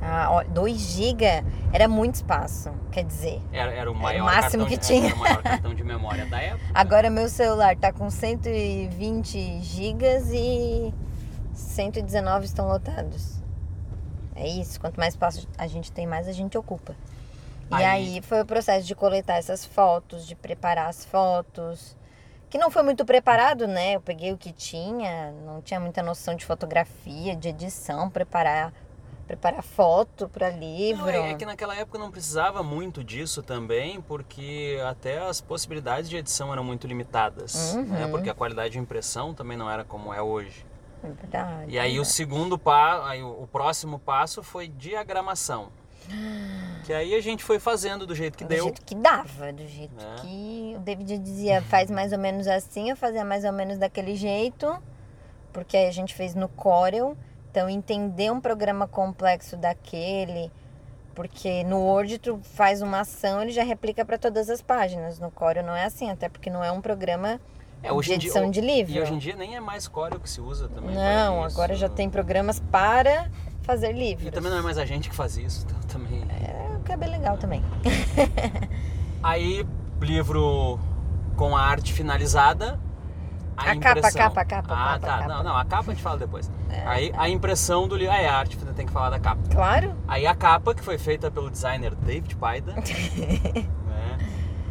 Ah, 0.00 0.28
ó, 0.30 0.44
2 0.44 0.78
GB 0.78 1.24
era 1.72 1.88
muito 1.88 2.14
espaço, 2.16 2.70
quer 2.92 3.04
dizer. 3.04 3.40
Era, 3.52 3.72
era 3.72 3.90
o 3.90 3.94
maior 3.94 4.24
máximo 4.24 4.64
cartão, 4.64 4.66
que 4.66 4.76
de- 4.78 4.86
tinha. 4.86 5.06
Era 5.08 5.14
o 5.14 5.18
maior 5.18 5.42
cartão 5.42 5.74
de 5.74 5.82
memória 5.84 6.24
da 6.26 6.40
época. 6.40 6.64
Agora 6.72 7.10
meu 7.10 7.28
celular 7.28 7.76
tá 7.76 7.92
com 7.92 8.08
120 8.08 9.60
gigas 9.60 10.30
e 10.32 10.92
119 11.54 12.44
estão 12.46 12.68
lotados. 12.68 13.38
É 14.36 14.46
isso, 14.46 14.80
quanto 14.80 14.98
mais 14.98 15.14
espaço 15.14 15.48
a 15.58 15.66
gente 15.66 15.90
tem, 15.90 16.06
mais 16.06 16.28
a 16.28 16.32
gente 16.32 16.56
ocupa. 16.56 16.94
E 17.70 17.74
Aí- 17.74 17.84
aí 17.84 18.22
foi 18.22 18.40
o 18.40 18.46
processo 18.46 18.86
de 18.86 18.94
coletar 18.94 19.34
essas 19.36 19.64
fotos, 19.64 20.26
de 20.26 20.34
preparar 20.34 20.88
as 20.88 21.04
fotos. 21.04 21.96
Que 22.48 22.56
não 22.56 22.70
foi 22.70 22.82
muito 22.82 23.04
preparado, 23.04 23.66
né? 23.66 23.92
Eu 23.96 24.00
peguei 24.00 24.32
o 24.32 24.38
que 24.38 24.52
tinha, 24.52 25.32
não 25.44 25.60
tinha 25.60 25.78
muita 25.78 26.02
noção 26.02 26.34
de 26.34 26.46
fotografia, 26.46 27.36
de 27.36 27.48
edição, 27.50 28.08
preparar 28.08 28.72
preparar 29.28 29.62
foto 29.62 30.26
para 30.28 30.48
livro. 30.48 31.02
Não, 31.02 31.08
é, 31.10 31.32
é 31.32 31.34
que 31.34 31.44
naquela 31.44 31.76
época 31.76 31.98
não 31.98 32.10
precisava 32.10 32.62
muito 32.62 33.04
disso 33.04 33.42
também, 33.42 34.00
porque 34.00 34.80
até 34.88 35.18
as 35.18 35.40
possibilidades 35.40 36.08
de 36.08 36.16
edição 36.16 36.50
eram 36.52 36.64
muito 36.64 36.86
limitadas, 36.86 37.74
Uhum. 37.74 37.84
né? 37.84 38.08
Porque 38.08 38.30
a 38.30 38.34
qualidade 38.34 38.70
de 38.70 38.78
impressão 38.78 39.34
também 39.34 39.56
não 39.56 39.70
era 39.70 39.84
como 39.84 40.12
é 40.14 40.22
hoje. 40.22 40.64
É 41.04 41.08
verdade. 41.08 41.70
E 41.70 41.78
aí 41.78 41.90
o 41.92 42.02
verdade. 42.02 42.08
segundo 42.12 42.58
passo, 42.58 43.06
aí 43.06 43.22
o 43.22 43.42
o 43.42 43.46
próximo 43.46 43.98
passo 43.98 44.42
foi 44.42 44.66
diagramação. 44.66 45.68
Que 46.84 46.92
aí 46.94 47.14
a 47.14 47.20
gente 47.20 47.44
foi 47.44 47.58
fazendo 47.58 48.06
do 48.06 48.14
jeito 48.14 48.36
que 48.38 48.44
do 48.44 48.48
deu. 48.48 48.64
jeito 48.64 48.80
que 48.82 48.94
dava, 48.94 49.52
do 49.52 49.66
jeito 49.66 49.94
Né? 49.94 50.16
que 50.22 50.74
o 50.74 50.80
David 50.80 51.18
dizia, 51.18 51.60
faz 51.60 51.90
mais 51.90 52.12
ou 52.12 52.18
menos 52.18 52.46
assim, 52.48 52.88
eu 52.88 52.96
fazia 52.96 53.24
mais 53.26 53.44
ou 53.44 53.52
menos 53.52 53.76
daquele 53.76 54.16
jeito, 54.16 54.74
porque 55.52 55.76
aí 55.76 55.86
a 55.86 55.90
gente 55.90 56.14
fez 56.14 56.34
no 56.34 56.48
Corel, 56.48 57.14
então 57.50 57.68
entender 57.68 58.30
um 58.30 58.40
programa 58.40 58.86
complexo 58.86 59.56
daquele, 59.56 60.50
porque 61.14 61.64
no 61.64 61.78
Word 61.80 62.18
tu 62.18 62.38
faz 62.42 62.80
uma 62.82 63.00
ação, 63.00 63.42
ele 63.42 63.50
já 63.52 63.62
replica 63.64 64.04
para 64.04 64.18
todas 64.18 64.48
as 64.50 64.60
páginas, 64.62 65.18
no 65.18 65.30
Corel 65.30 65.64
não 65.64 65.74
é 65.74 65.84
assim, 65.84 66.10
até 66.10 66.28
porque 66.28 66.48
não 66.50 66.62
é 66.62 66.70
um 66.70 66.80
programa 66.80 67.40
É, 67.82 67.92
hoje 67.92 68.08
de 68.10 68.14
em 68.14 68.18
dia- 68.18 68.28
edição 68.30 68.50
de 68.50 68.60
livro. 68.60 68.92
E 68.92 69.00
hoje 69.00 69.14
em 69.14 69.18
dia 69.18 69.34
nem 69.36 69.56
é 69.56 69.60
mais 69.60 69.88
Corel 69.88 70.20
que 70.20 70.28
se 70.30 70.40
usa 70.40 70.68
também. 70.68 70.94
Não, 70.94 71.42
agora 71.42 71.74
já 71.74 71.88
tem 71.88 72.08
programas 72.10 72.60
para 72.60 73.28
fazer 73.62 73.92
livros. 73.92 74.26
E 74.28 74.30
também 74.30 74.50
não 74.50 74.58
é 74.58 74.62
mais 74.62 74.78
a 74.78 74.84
gente 74.84 75.08
que 75.10 75.14
faz 75.16 75.36
isso, 75.36 75.64
então 75.66 75.78
também. 75.88 76.22
É, 76.30 76.76
o 76.76 76.80
que 76.82 76.92
é 76.92 76.96
bem 76.96 77.10
legal 77.10 77.36
também. 77.36 77.62
Aí, 79.22 79.66
livro 80.00 80.78
com 81.36 81.56
a 81.56 81.60
arte 81.62 81.92
finalizada. 81.92 82.78
A 83.58 83.64
capa, 83.76 83.98
impressão. 83.98 84.20
a 84.20 84.24
capa, 84.24 84.40
a 84.40 84.44
capa, 84.44 84.74
a 84.74 84.76
Ah, 84.76 84.86
capa, 84.94 85.06
tá. 85.06 85.14
a 85.14 85.18
capa. 85.18 85.34
Não, 85.34 85.42
não, 85.42 85.56
a 85.56 85.64
capa 85.64 85.90
a 85.90 85.94
gente 85.94 86.02
fala 86.02 86.18
depois. 86.18 86.50
Aí 86.86 87.12
a 87.16 87.28
impressão 87.28 87.88
do 87.88 87.96
livro. 87.96 88.12
Ah, 88.14 88.20
é 88.20 88.28
a 88.28 88.36
arte, 88.36 88.56
tem 88.56 88.86
que 88.86 88.92
falar 88.92 89.10
da 89.10 89.18
capa. 89.18 89.40
Claro. 89.50 89.94
Aí 90.06 90.26
a 90.26 90.34
capa, 90.34 90.74
que 90.74 90.82
foi 90.82 90.98
feita 90.98 91.30
pelo 91.30 91.50
designer 91.50 91.94
David 91.94 92.36
Paida. 92.36 92.72
né? 93.88 94.18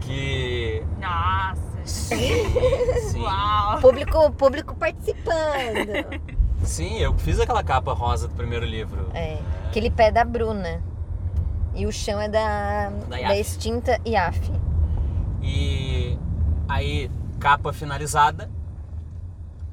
Que. 0.01 0.83
Nossa, 0.99 1.67
Sim, 1.83 3.21
uau! 3.23 3.79
Público, 3.81 4.31
público 4.31 4.75
participando. 4.75 6.21
sim, 6.63 6.97
eu 6.99 7.13
fiz 7.17 7.39
aquela 7.39 7.63
capa 7.63 7.93
rosa 7.93 8.27
do 8.27 8.35
primeiro 8.35 8.65
livro. 8.65 9.09
É, 9.13 9.37
aquele 9.67 9.89
pé 9.89 10.11
da 10.11 10.23
Bruna. 10.23 10.81
E 11.73 11.85
o 11.85 11.91
chão 11.91 12.19
é 12.19 12.27
da, 12.27 12.89
Da 13.07 13.17
da, 13.17 13.37
extinta 13.37 13.99
IAF. 14.05 14.51
E 15.41 16.17
aí, 16.67 17.11
capa 17.39 17.71
finalizada, 17.71 18.49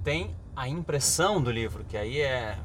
tem 0.04 0.36
a 0.54 0.68
impressão 0.68 1.42
do 1.42 1.50
livro, 1.50 1.84
que 1.84 1.96
aí 1.96 2.20
é. 2.20 2.56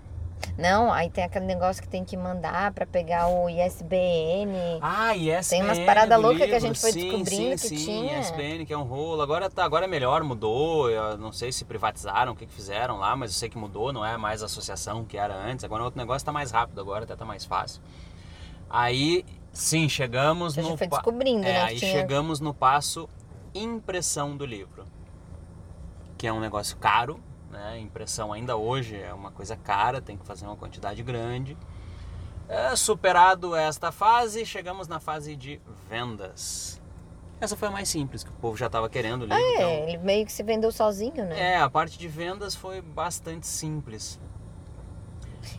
Não, 0.58 0.92
aí 0.92 1.10
tem 1.10 1.24
aquele 1.24 1.46
negócio 1.46 1.82
que 1.82 1.88
tem 1.88 2.04
que 2.04 2.16
mandar 2.16 2.72
pra 2.74 2.86
pegar 2.86 3.28
o 3.28 3.50
ISBN. 3.50 4.80
Ah, 4.82 5.16
ISBN. 5.16 5.50
Tem 5.50 5.64
umas 5.64 5.80
paradas 5.80 6.22
loucas 6.22 6.48
que 6.48 6.56
a 6.56 6.60
gente 6.60 6.80
foi 6.80 6.92
sim, 6.92 7.10
descobrindo 7.10 7.58
sim, 7.58 7.70
que 7.70 7.80
sim, 7.80 7.86
tinha. 7.86 8.20
ISBN, 8.20 8.66
que 8.66 8.74
é 8.74 8.78
um 8.78 8.84
rolo. 8.84 9.22
Agora, 9.22 9.50
tá, 9.50 9.64
agora 9.64 9.86
é 9.86 9.88
melhor, 9.88 10.24
mudou. 10.24 10.90
Eu 10.90 11.18
não 11.18 11.32
sei 11.32 11.52
se 11.52 11.66
privatizaram, 11.66 12.34
o 12.34 12.36
que, 12.36 12.46
que 12.46 12.54
fizeram 12.54 12.98
lá, 12.98 13.16
mas 13.16 13.32
eu 13.32 13.38
sei 13.38 13.50
que 13.50 13.58
mudou, 13.58 13.92
não 13.92 14.06
é 14.06 14.18
mais 14.18 14.44
a 14.44 14.46
associação 14.46 15.06
que 15.06 15.18
era 15.18 15.34
antes. 15.34 15.64
Agora 15.64 15.82
o 15.82 15.86
outro 15.86 16.00
negócio 16.00 16.26
tá 16.26 16.32
mais 16.32 16.52
rápido, 16.52 16.80
agora 16.80 17.06
até 17.06 17.16
tá 17.16 17.26
mais 17.26 17.46
fácil. 17.46 17.82
Aí, 18.70 19.26
sim, 19.52 19.90
chegamos 19.90 20.58
A 20.58 20.62
no. 20.62 20.68
gente 20.70 20.78
foi 20.78 20.88
descobrindo, 20.88 21.46
é, 21.46 21.54
né? 21.54 21.62
Aí 21.64 21.78
tinha... 21.78 21.92
chegamos 21.92 22.40
no 22.40 22.54
passo 22.54 23.10
impressão 23.54 24.38
do 24.38 24.46
livro. 24.46 24.86
Que 26.18 26.28
é 26.28 26.34
um 26.34 26.40
negócio 26.40 26.76
caro, 26.78 27.20
né? 27.50 27.80
Impressão 27.80 28.32
ainda 28.34 28.56
hoje 28.56 29.00
é 29.00 29.14
uma 29.14 29.32
coisa 29.32 29.56
cara, 29.56 30.02
tem 30.02 30.18
que 30.18 30.26
fazer 30.26 30.46
uma 30.46 30.56
quantidade 30.56 31.02
grande. 31.04 31.58
É, 32.48 32.76
superado 32.76 33.56
esta 33.56 33.92
fase, 33.92 34.46
chegamos 34.46 34.88
na 34.88 35.00
fase 35.00 35.36
de 35.36 35.62
vendas. 35.88 36.82
Essa 37.40 37.56
foi 37.56 37.70
a 37.70 37.72
mais 37.72 37.88
simples, 37.88 38.24
que 38.24 38.30
o 38.30 38.34
povo 38.34 38.58
já 38.58 38.66
estava 38.66 38.90
querendo 38.90 39.26
ler. 39.26 39.36
É, 39.36 39.54
então, 39.56 39.70
ele 39.88 39.98
meio 40.00 40.26
que 40.26 40.32
se 40.32 40.44
vendeu 40.44 40.72
sozinho, 40.72 41.26
né? 41.26 41.54
é, 41.54 41.58
a 41.58 41.70
parte 41.70 41.98
de 41.98 42.08
vendas 42.08 42.56
foi 42.56 42.82
bastante 42.82 43.48
simples. 43.48 44.20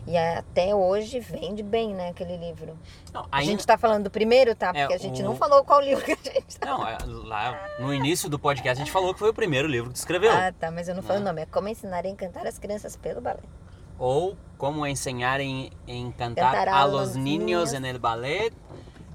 E 0.07 0.17
até 0.17 0.73
hoje 0.75 1.19
vende 1.19 1.61
bem, 1.63 1.93
né, 1.93 2.09
aquele 2.09 2.37
livro. 2.37 2.77
Não, 3.13 3.21
A 3.31 3.37
ainda- 3.37 3.51
gente 3.51 3.65
tá 3.67 3.77
falando 3.77 4.05
do 4.05 4.11
primeiro, 4.11 4.53
tá? 4.55 4.71
É, 4.73 4.81
Porque 4.81 4.93
a 4.93 4.97
gente 4.97 5.21
o- 5.21 5.25
não 5.25 5.35
falou 5.35 5.63
qual 5.63 5.81
livro 5.81 6.03
que 6.03 6.11
a 6.13 6.33
gente 6.33 6.57
tá. 6.59 6.65
Não, 6.67 6.87
é, 6.87 6.97
lá 7.05 7.59
no 7.79 7.93
início 7.93 8.29
do 8.29 8.37
podcast 8.39 8.81
a 8.81 8.85
gente 8.85 8.91
falou 8.91 9.13
que 9.13 9.19
foi 9.19 9.29
o 9.29 9.33
primeiro 9.33 9.67
livro 9.67 9.89
que 9.89 9.95
tu 9.95 9.97
escreveu. 9.99 10.31
Ah, 10.31 10.51
tá, 10.57 10.71
mas 10.71 10.87
eu 10.87 10.95
não 10.95 11.01
falei 11.03 11.21
Né? 11.21 11.25
o 11.25 11.27
nome. 11.33 11.41
É 11.41 11.45
Como 11.45 11.67
Ensinar 11.67 12.05
a 12.05 12.09
Encantar 12.09 12.45
as 12.47 12.57
Crianças 12.59 12.95
pelo 12.95 13.21
Balé. 13.21 13.39
ou 13.99 14.35
como 14.57 14.85
enseñar 14.87 15.39
em, 15.39 15.71
em 15.87 16.11
cantar 16.11 16.51
Cantar 16.51 16.67
a 16.69 16.79
a 16.81 16.85
los 16.85 17.15
niños 17.15 17.73
en 17.73 17.85
el 17.85 17.99
ballet. 17.99 18.51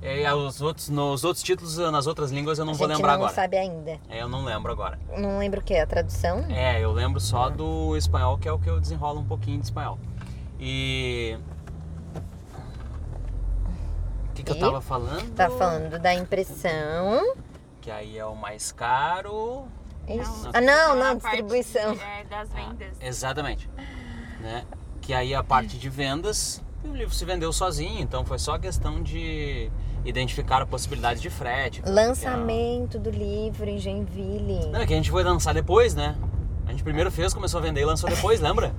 E 0.03 0.29
os 0.31 0.61
outros, 0.61 0.89
nos 0.91 1.25
outros 1.25 1.43
títulos, 1.43 1.77
nas 1.79 2.07
outras 2.07 2.31
línguas, 2.31 2.59
eu 2.59 2.65
não 2.65 2.75
a 2.75 2.77
vou 2.77 2.87
lembrar 2.87 3.13
não 3.17 3.25
agora. 3.25 3.33
sabe 3.33 3.57
ainda. 3.57 3.99
É, 4.09 4.23
eu 4.23 4.29
não 4.29 4.45
lembro 4.45 4.71
agora. 4.71 4.99
Não 5.17 5.39
lembro 5.39 5.61
o 5.61 5.65
que 5.65 5.75
é 5.75 5.81
a 5.81 5.87
tradução. 5.87 6.45
É, 6.51 6.79
eu 6.81 6.93
lembro 6.93 7.19
só 7.19 7.49
do 7.49 7.97
espanhol, 7.97 8.39
que 8.39 8.47
é 8.47 8.53
o 8.53 8.59
que 8.59 8.69
eu 8.71 8.79
desenrolo 8.79 9.21
um 9.21 9.25
pouquinho 9.25 9.59
de 9.59 9.65
espanhol. 9.65 9.99
E. 10.59 11.39
O 14.31 14.33
que, 14.35 14.43
que 14.43 14.53
eu 14.53 14.59
tava 14.59 14.81
falando? 14.81 15.35
Tá 15.35 15.51
falando 15.51 15.99
da 15.99 16.15
impressão. 16.15 17.35
Que 17.81 17.91
aí 17.91 18.19
é 18.19 18.25
o 18.27 18.35
mais 18.35 18.73
caro. 18.73 19.67
Isso. 20.09 20.45
Não. 20.45 20.51
Ah, 20.55 20.61
não, 20.61 20.73
Aquela 20.93 20.95
não, 20.95 21.17
distribuição. 21.17 21.93
é, 21.93 22.25
das 22.25 22.49
vendas. 22.51 22.97
Exatamente. 23.01 23.69
Né? 24.41 24.65
Que 25.01 25.13
aí 25.15 25.35
a 25.35 25.43
parte 25.43 25.79
de 25.79 25.89
vendas, 25.89 26.63
e 26.85 26.89
o 26.89 26.95
livro 26.95 27.15
se 27.15 27.25
vendeu 27.25 27.53
sozinho, 27.53 28.01
então 28.01 28.25
foi 28.25 28.39
só 28.39 28.59
questão 28.59 29.03
de 29.03 29.71
identificar 30.05 30.63
a 30.63 30.67
possibilidade 30.67 31.21
de 31.21 31.31
frete. 31.31 31.83
Lançamento 31.85 32.99
do 32.99 33.11
livro 33.11 33.69
em 33.69 33.79
Joinville. 33.79 34.67
Não, 34.71 34.81
é 34.81 34.87
que 34.87 34.93
a 34.93 34.97
gente 34.97 35.11
foi 35.11 35.25
lançar 35.25 35.53
depois, 35.53 35.95
né? 35.95 36.17
A 36.67 36.71
gente 36.71 36.85
primeiro 36.85 37.11
fez, 37.11 37.33
começou 37.33 37.59
a 37.59 37.63
vender 37.63 37.81
e 37.81 37.85
lançou 37.85 38.09
depois, 38.09 38.41
lembra? 38.41 38.75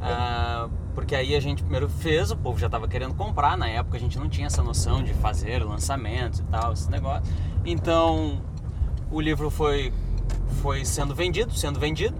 Ah, 0.00 0.68
porque 0.94 1.14
aí 1.14 1.34
a 1.34 1.40
gente 1.40 1.62
primeiro 1.62 1.88
fez, 1.88 2.30
o 2.30 2.36
povo 2.36 2.58
já 2.58 2.66
estava 2.66 2.86
querendo 2.88 3.14
comprar, 3.14 3.56
na 3.56 3.68
época 3.68 3.96
a 3.96 4.00
gente 4.00 4.18
não 4.18 4.28
tinha 4.28 4.46
essa 4.46 4.62
noção 4.62 5.02
de 5.02 5.12
fazer 5.14 5.62
lançamentos 5.64 6.40
e 6.40 6.44
tal, 6.44 6.72
esse 6.72 6.90
negócio. 6.90 7.22
Então 7.64 8.40
o 9.10 9.20
livro 9.20 9.50
foi, 9.50 9.92
foi 10.62 10.84
sendo 10.84 11.14
vendido, 11.14 11.52
sendo 11.54 11.78
vendido. 11.80 12.16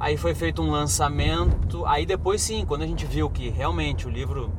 Aí 0.00 0.16
foi 0.16 0.34
feito 0.34 0.62
um 0.62 0.70
lançamento. 0.70 1.84
Aí 1.86 2.06
depois 2.06 2.40
sim, 2.40 2.64
quando 2.64 2.82
a 2.82 2.86
gente 2.86 3.04
viu 3.04 3.28
que 3.28 3.48
realmente 3.48 4.06
o 4.06 4.10
livro 4.10 4.52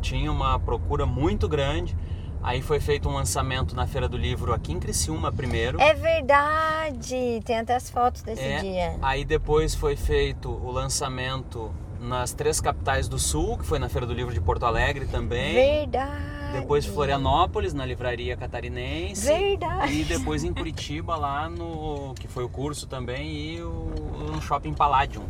tinha 0.00 0.32
uma 0.32 0.58
procura 0.58 1.04
muito 1.04 1.46
grande, 1.48 1.96
aí 2.42 2.62
foi 2.62 2.80
feito 2.80 3.08
um 3.08 3.12
lançamento 3.12 3.76
na 3.76 3.86
Feira 3.86 4.08
do 4.08 4.16
Livro 4.16 4.54
aqui 4.54 4.72
em 4.72 4.78
Criciúma 4.80 5.30
primeiro. 5.30 5.78
É 5.80 5.92
verdade! 5.92 7.42
Tem 7.44 7.58
até 7.58 7.74
as 7.74 7.90
fotos 7.90 8.22
desse 8.22 8.40
É, 8.42 8.60
dia. 8.60 8.96
Aí 9.02 9.24
depois 9.24 9.74
foi 9.74 9.96
feito 9.96 10.48
o 10.50 10.70
lançamento 10.70 11.70
nas 12.00 12.32
três 12.32 12.60
capitais 12.60 13.08
do 13.08 13.18
sul, 13.18 13.58
que 13.58 13.64
foi 13.64 13.78
na 13.78 13.88
Feira 13.88 14.06
do 14.06 14.12
Livro 14.12 14.32
de 14.32 14.40
Porto 14.40 14.64
Alegre 14.64 15.06
também. 15.06 15.54
Verdade! 15.54 16.36
Depois 16.52 16.86
Florianópolis, 16.86 17.74
na 17.74 17.84
Livraria 17.84 18.36
Catarinense. 18.36 19.26
Verdade! 19.26 19.92
E 19.92 20.04
depois 20.04 20.44
em 20.44 20.52
Curitiba, 20.54 21.16
lá 21.16 21.48
no. 21.48 22.14
que 22.14 22.28
foi 22.28 22.44
o 22.44 22.48
curso 22.48 22.86
também, 22.86 23.32
e 23.32 23.62
o, 23.62 23.90
no 24.32 24.40
Shopping 24.40 24.72
Palladium. 24.72 25.24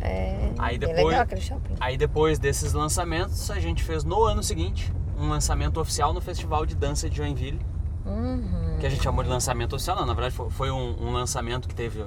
É, 0.00 0.50
Aí 0.58 0.78
depois- 0.78 1.06
legal 1.06 1.22
aquele 1.22 1.40
shopping. 1.40 1.74
Aí 1.80 1.96
depois 1.96 2.38
desses 2.38 2.72
lançamentos, 2.72 3.50
a 3.50 3.58
gente 3.58 3.82
fez 3.82 4.04
no 4.04 4.24
ano 4.24 4.42
seguinte 4.42 4.92
um 5.18 5.28
lançamento 5.28 5.80
oficial 5.80 6.12
no 6.12 6.20
Festival 6.20 6.66
de 6.66 6.74
Dança 6.74 7.08
de 7.08 7.16
Joinville. 7.16 7.60
Uhum. 8.04 8.76
Que 8.78 8.86
a 8.86 8.90
gente 8.90 9.02
chamou 9.02 9.24
de 9.24 9.30
lançamento 9.30 9.74
oficial, 9.74 9.96
não, 9.96 10.06
na 10.06 10.12
verdade 10.14 10.34
foi, 10.34 10.50
foi 10.50 10.70
um, 10.70 10.96
um 11.00 11.12
lançamento 11.12 11.66
que 11.66 11.74
teve 11.74 12.04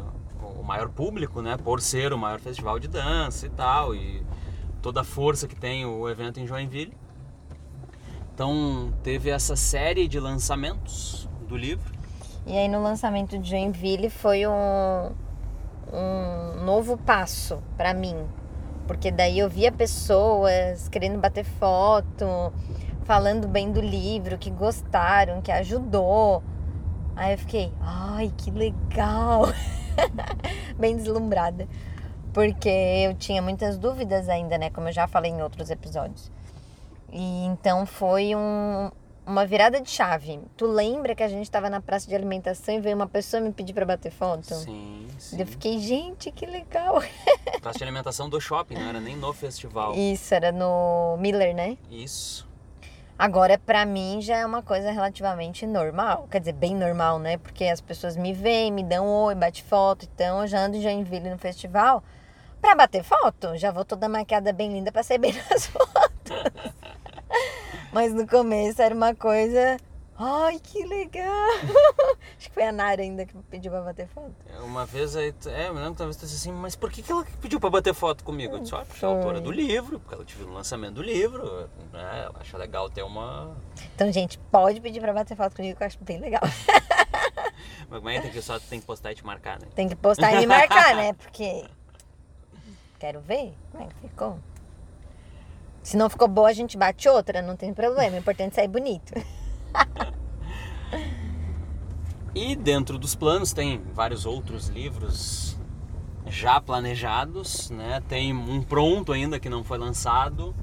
maior 0.70 0.90
público, 0.90 1.42
né? 1.42 1.58
Por 1.58 1.82
ser 1.82 2.14
o 2.14 2.18
maior 2.18 2.40
festival 2.40 2.78
de 2.78 2.88
dança 2.88 3.48
e 3.48 3.50
tal, 3.50 3.96
e 3.96 4.24
toda 4.84 5.02
a 5.02 5.04
força 5.04 5.48
que 5.48 5.56
tem 5.56 5.84
o 5.84 6.08
evento 6.08 6.40
em 6.40 6.46
Joinville. 6.46 6.96
Então 8.34 8.94
teve 9.02 9.32
essa 9.32 9.56
série 9.56 10.08
de 10.08 10.20
lançamentos 10.20 11.28
do 11.48 11.58
livro. 11.58 11.92
E 12.46 12.56
aí 12.56 12.68
no 12.68 12.82
lançamento 12.84 13.38
de 13.40 13.50
Joinville 13.50 14.12
foi 14.12 14.46
um, 14.46 15.12
um 15.92 16.64
novo 16.64 16.98
passo 16.98 17.62
pra 17.76 17.92
mim. 17.92 18.16
Porque 18.86 19.12
daí 19.12 19.40
eu 19.40 19.50
via 19.50 19.72
pessoas 19.72 20.88
querendo 20.88 21.20
bater 21.20 21.46
foto, 21.46 22.54
falando 23.06 23.48
bem 23.48 23.72
do 23.72 23.82
livro, 23.82 24.38
que 24.38 24.52
gostaram, 24.52 25.42
que 25.42 25.52
ajudou. 25.52 26.44
Aí 27.16 27.34
eu 27.34 27.38
fiquei, 27.40 27.74
ai, 27.82 28.32
que 28.38 28.52
legal! 28.52 29.48
bem 30.78 30.96
deslumbrada. 30.96 31.68
Porque 32.34 32.70
eu 32.70 33.14
tinha 33.16 33.42
muitas 33.42 33.78
dúvidas 33.78 34.30
ainda, 34.30 34.58
né? 34.58 34.70
Como 34.70 34.88
eu 34.88 34.94
já 34.94 35.08
falei 35.08 35.32
em 35.32 35.42
outros 35.42 35.70
episódios. 35.70 36.32
E 37.12 37.46
então 37.46 37.86
foi 37.86 38.36
um, 38.36 38.92
uma 39.26 39.46
virada 39.46 39.80
de 39.80 39.90
chave. 39.90 40.40
Tu 40.58 40.66
lembra 40.66 41.14
que 41.14 41.24
a 41.24 41.28
gente 41.28 41.50
tava 41.50 41.70
na 41.70 41.80
praça 41.80 42.08
de 42.08 42.16
alimentação 42.16 42.74
e 42.74 42.80
veio 42.80 42.96
uma 42.96 43.08
pessoa 43.08 43.42
me 43.42 43.52
pedir 43.52 43.74
pra 43.74 43.86
bater 43.86 44.12
foto? 44.12 44.56
Sim, 44.56 45.08
sim. 45.20 45.40
Eu 45.40 45.46
fiquei, 45.46 45.80
gente, 45.80 46.32
que 46.32 46.46
legal. 46.46 47.02
Praça 47.62 47.78
de 47.78 47.84
alimentação 47.84 48.28
do 48.28 48.42
shopping, 48.42 48.76
não 48.76 48.90
era 48.90 49.00
nem 49.00 49.16
no 49.16 49.32
festival. 49.32 49.94
Isso, 49.96 50.34
era 50.34 50.52
no 50.52 51.16
Miller, 51.20 51.56
né? 51.56 51.78
Isso. 51.92 52.49
Agora, 53.20 53.58
pra 53.58 53.86
mim, 53.86 54.22
já 54.22 54.38
é 54.38 54.46
uma 54.46 54.64
coisa 54.64 54.92
relativamente 54.92 55.68
normal. 55.68 56.26
Quer 56.32 56.40
dizer, 56.40 56.54
bem 56.54 56.74
normal, 56.74 57.20
né? 57.20 57.38
Porque 57.38 57.66
as 57.66 57.82
pessoas 57.82 58.16
me 58.16 58.32
veem, 58.32 58.72
me 58.72 58.82
dão 58.82 59.06
oi, 59.06 59.36
bate 59.36 59.62
foto. 59.62 60.08
Então, 60.10 60.40
eu 60.40 60.48
já 60.48 60.60
ando 60.60 60.78
em 60.78 60.82
Joinville 60.82 61.30
no 61.30 61.38
festival 61.38 62.02
pra 62.62 62.76
bater 62.76 63.04
foto. 63.04 63.58
Já 63.58 63.72
vou 63.72 63.84
toda 63.84 64.08
maquiada 64.08 64.54
bem 64.54 64.72
linda 64.72 64.90
pra 64.90 65.04
sair 65.04 65.18
bem 65.18 65.34
nas 65.52 65.66
fotos. 65.66 66.32
Mas 67.92 68.14
no 68.14 68.26
começo 68.26 68.82
era 68.82 68.96
uma 68.96 69.14
coisa... 69.14 69.76
Ai, 70.22 70.60
que 70.60 70.86
legal! 70.86 71.50
Acho 72.38 72.50
que 72.50 72.52
foi 72.52 72.64
a 72.64 72.74
Nara 72.74 73.02
ainda 73.02 73.26
que 73.26 73.34
pediu 73.50 73.72
pra 73.72 73.80
bater 73.80 74.06
foto. 74.10 74.34
Uma 74.62 74.86
vez 74.86 75.16
aí, 75.16 75.34
é, 75.46 75.70
eu 75.70 75.74
me 75.74 75.80
lembro 75.80 75.94
que 75.94 76.00
talvez 76.00 76.18
tu 76.18 76.26
disse 76.26 76.36
assim, 76.36 76.52
mas 76.52 76.76
por 76.76 76.92
que, 76.92 77.02
que 77.02 77.10
ela 77.10 77.26
pediu 77.42 77.58
pra 77.58 77.70
bater 77.70 77.94
foto 77.94 78.22
comigo? 78.22 78.58
Eu 78.58 78.60
disse, 78.60 78.76
olha, 78.76 78.84
porque 78.84 79.06
é 79.06 79.08
autora 79.08 79.40
do 79.40 79.50
livro, 79.50 79.98
porque 79.98 80.16
ela 80.16 80.26
tive 80.26 80.44
no 80.44 80.52
lançamento 80.52 80.96
do 80.96 81.02
livro, 81.02 81.70
né? 81.94 82.24
Ela 82.26 82.36
acha 82.38 82.58
legal 82.58 82.90
ter 82.90 83.02
uma. 83.02 83.56
Então, 83.96 84.12
gente, 84.12 84.38
pode 84.52 84.82
pedir 84.82 85.00
pra 85.00 85.14
bater 85.14 85.38
foto 85.38 85.56
comigo 85.56 85.78
que 85.78 85.84
eu 85.84 85.88
acho 85.88 85.98
bem 86.04 86.20
legal. 86.20 86.42
Mas 87.90 88.04
é 88.06 88.16
que 88.18 88.22
tem 88.24 88.32
que 88.32 88.42
só 88.42 88.60
tem 88.60 88.80
que 88.82 88.86
postar 88.86 89.14
e 89.14 89.16
te 89.16 89.26
marcar, 89.26 89.58
né? 89.58 89.68
Tem 89.74 89.88
que 89.88 89.96
postar 89.96 90.34
e 90.34 90.40
me 90.40 90.48
marcar, 90.48 90.98
né? 90.98 91.14
Porque 91.14 91.64
quero 93.00 93.22
ver 93.22 93.54
como 93.72 93.86
é 93.86 93.88
que 93.88 93.96
ficou. 94.02 94.38
Se 95.82 95.96
não 95.96 96.10
ficou 96.10 96.28
boa, 96.28 96.50
a 96.50 96.54
gente 96.54 96.78
bate 96.78 97.08
outra, 97.08 97.42
não 97.42 97.56
tem 97.56 97.74
problema. 97.74 98.18
O 98.18 98.20
importante 98.20 98.52
é 98.52 98.56
sair 98.56 98.68
bonito. 98.68 99.14
E 102.42 102.56
dentro 102.56 102.98
dos 102.98 103.16
planos 103.16 103.52
tem 103.52 103.82
vários 103.94 104.26
outros 104.26 104.70
livros 104.70 105.58
já 106.26 106.62
planejados, 106.62 107.70
né? 107.70 108.02
Tem 108.08 108.34
um 108.34 108.62
pronto 108.64 109.12
ainda 109.12 109.38
que 109.38 109.50
não 109.50 109.62
foi 109.62 109.78
lançado. 109.78 110.56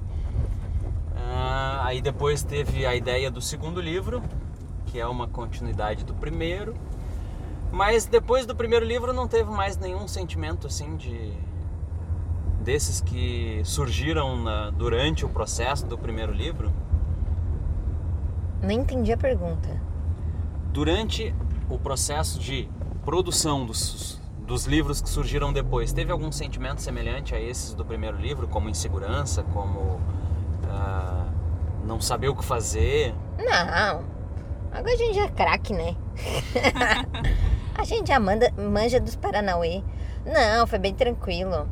Ah, 1.15 1.83
aí 1.85 2.01
depois 2.01 2.43
teve 2.43 2.87
a 2.87 2.97
ideia 2.97 3.31
do 3.31 3.43
segundo 3.43 3.79
livro, 3.79 4.23
que 4.87 4.99
é 4.99 5.07
uma 5.07 5.29
continuidade 5.29 6.03
do 6.03 6.15
primeiro. 6.15 6.75
Mas 7.71 8.07
depois 8.07 8.47
do 8.47 8.57
primeiro 8.57 8.87
livro 8.87 9.13
não 9.13 9.29
teve 9.29 9.51
mais 9.51 9.77
nenhum 9.77 10.09
sentimento 10.09 10.67
assim 10.67 10.97
de 10.97 11.31
desses 12.65 13.03
que 13.03 13.61
surgiram 13.65 14.43
na- 14.43 14.71
durante 14.71 15.27
o 15.27 15.29
processo 15.29 15.85
do 15.85 15.99
primeiro 15.99 16.33
livro. 16.33 16.73
Não 18.63 18.71
entendi 18.71 19.13
a 19.13 19.17
pergunta. 19.19 19.79
Durante 20.73 21.35
o 21.69 21.79
processo 21.79 22.39
de 22.39 22.69
produção 23.05 23.65
dos, 23.65 24.21
dos 24.39 24.67
livros 24.67 25.01
que 25.01 25.09
surgiram 25.09 25.53
depois, 25.53 25.93
teve 25.93 26.13
algum 26.13 26.31
sentimento 26.31 26.81
semelhante 26.81 27.35
a 27.35 27.41
esses 27.41 27.75
do 27.75 27.85
primeiro 27.85 28.17
livro, 28.17 28.49
como 28.49 28.69
insegurança, 28.69 29.43
como 29.43 30.01
ah, 30.69 31.27
não 31.85 32.01
saber 32.01 32.29
o 32.29 32.35
que 32.35 32.45
fazer? 32.45 33.15
Não. 33.39 34.05
Agora 34.73 34.93
a 34.93 34.97
gente 34.97 35.15
já 35.15 35.25
é 35.25 35.29
craque, 35.29 35.73
né? 35.73 35.97
a 37.75 37.85
gente 37.85 38.09
já 38.09 38.21
manda, 38.21 38.51
manja 38.53 39.01
dos 39.01 39.17
Paranauê. 39.17 39.83
Não, 40.25 40.67
foi 40.67 40.79
bem 40.79 40.95
tranquilo. 40.95 41.69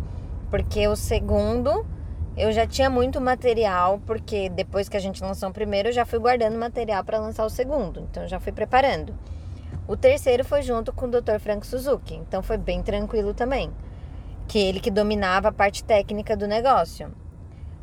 Porque 0.50 0.86
o 0.86 0.94
segundo, 0.94 1.84
eu 2.36 2.52
já 2.52 2.66
tinha 2.66 2.88
muito 2.88 3.20
material, 3.20 4.00
porque 4.06 4.48
depois 4.48 4.88
que 4.88 4.96
a 4.96 5.00
gente 5.00 5.22
lançou 5.22 5.48
o 5.48 5.52
primeiro, 5.52 5.88
eu 5.88 5.92
já 5.92 6.06
fui 6.06 6.18
guardando 6.18 6.56
material 6.56 7.04
para 7.04 7.18
lançar 7.18 7.44
o 7.44 7.50
segundo. 7.50 8.00
Então 8.10 8.26
já 8.26 8.38
fui 8.38 8.52
preparando. 8.52 9.14
O 9.86 9.96
terceiro 9.96 10.44
foi 10.44 10.62
junto 10.62 10.92
com 10.92 11.06
o 11.06 11.10
Dr. 11.10 11.38
Frank 11.38 11.66
Suzuki, 11.66 12.14
então 12.14 12.42
foi 12.42 12.56
bem 12.56 12.82
tranquilo 12.82 13.34
também. 13.34 13.70
Que 14.48 14.58
ele 14.58 14.80
que 14.80 14.90
dominava 14.90 15.48
a 15.48 15.52
parte 15.52 15.84
técnica 15.84 16.36
do 16.36 16.46
negócio. 16.46 17.12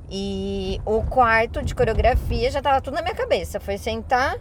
E 0.10 0.82
o 0.86 1.04
quarto 1.04 1.62
de 1.62 1.74
coreografia 1.76 2.50
já 2.52 2.62
tava 2.62 2.82
tudo 2.82 2.96
na 2.96 3.02
minha 3.02 3.16
cabeça. 3.16 3.60
Foi 3.60 3.78
sentar 3.78 4.38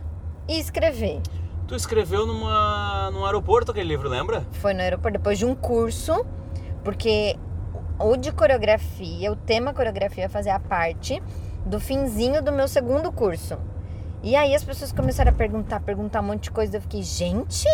e 0.48 0.58
escrever. 0.58 1.20
Tu 1.68 1.76
escreveu 1.76 2.26
numa, 2.26 3.10
num 3.12 3.24
aeroporto 3.24 3.70
aquele 3.70 3.88
livro, 3.88 4.08
lembra? 4.08 4.44
Foi 4.52 4.74
no 4.74 4.80
aeroporto 4.80 5.18
depois 5.18 5.38
de 5.38 5.46
um 5.46 5.54
curso, 5.54 6.26
porque 6.82 7.36
o 7.98 8.16
de 8.16 8.32
coreografia, 8.32 9.30
o 9.30 9.36
tema 9.36 9.72
coreografia 9.72 10.28
fazia 10.28 10.58
parte 10.58 11.22
do 11.64 11.78
finzinho 11.78 12.42
do 12.42 12.50
meu 12.50 12.66
segundo 12.66 13.12
curso. 13.12 13.58
E 14.22 14.36
aí 14.36 14.54
as 14.54 14.62
pessoas 14.62 14.92
começaram 14.92 15.30
a 15.30 15.34
perguntar, 15.34 15.80
perguntar 15.80 16.20
um 16.20 16.24
monte 16.24 16.44
de 16.44 16.50
coisa. 16.50 16.76
Eu 16.76 16.82
fiquei, 16.82 17.02
gente, 17.02 17.66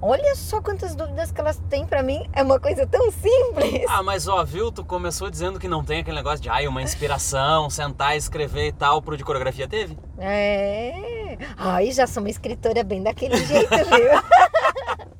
olha 0.00 0.34
só 0.36 0.60
quantas 0.60 0.94
dúvidas 0.94 1.32
que 1.32 1.40
elas 1.40 1.60
têm 1.68 1.84
pra 1.84 2.02
mim. 2.02 2.24
É 2.32 2.42
uma 2.42 2.60
coisa 2.60 2.86
tão 2.86 3.10
simples. 3.10 3.84
Ah, 3.88 4.02
mas 4.02 4.28
ó, 4.28 4.44
viu? 4.44 4.70
Tu 4.70 4.84
começou 4.84 5.28
dizendo 5.28 5.58
que 5.58 5.66
não 5.66 5.84
tem 5.84 6.00
aquele 6.00 6.16
negócio 6.16 6.40
de, 6.40 6.48
ai, 6.48 6.68
uma 6.68 6.82
inspiração, 6.82 7.68
sentar 7.70 8.14
e 8.14 8.18
escrever 8.18 8.68
e 8.68 8.72
tal, 8.72 9.02
pro 9.02 9.16
de 9.16 9.24
coreografia 9.24 9.66
teve? 9.66 9.98
É. 10.18 11.36
Ai, 11.56 11.90
já 11.90 12.06
sou 12.06 12.22
uma 12.22 12.30
escritora 12.30 12.84
bem 12.84 13.02
daquele 13.02 13.36
jeito, 13.44 13.70
viu? 13.70 15.04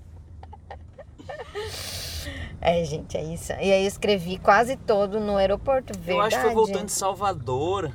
É, 2.67 2.83
gente, 2.83 3.15
é 3.15 3.23
isso. 3.23 3.53
E 3.53 3.71
aí 3.71 3.83
eu 3.83 3.89
escrevi 3.89 4.39
quase 4.39 4.75
todo 4.75 5.21
no 5.21 5.37
aeroporto, 5.37 5.93
verdade. 5.93 6.11
Eu 6.13 6.21
acho 6.23 6.37
que 6.37 6.43
foi 6.45 6.55
voltando 6.55 6.87
de 6.87 6.93
Salvador. 6.93 7.93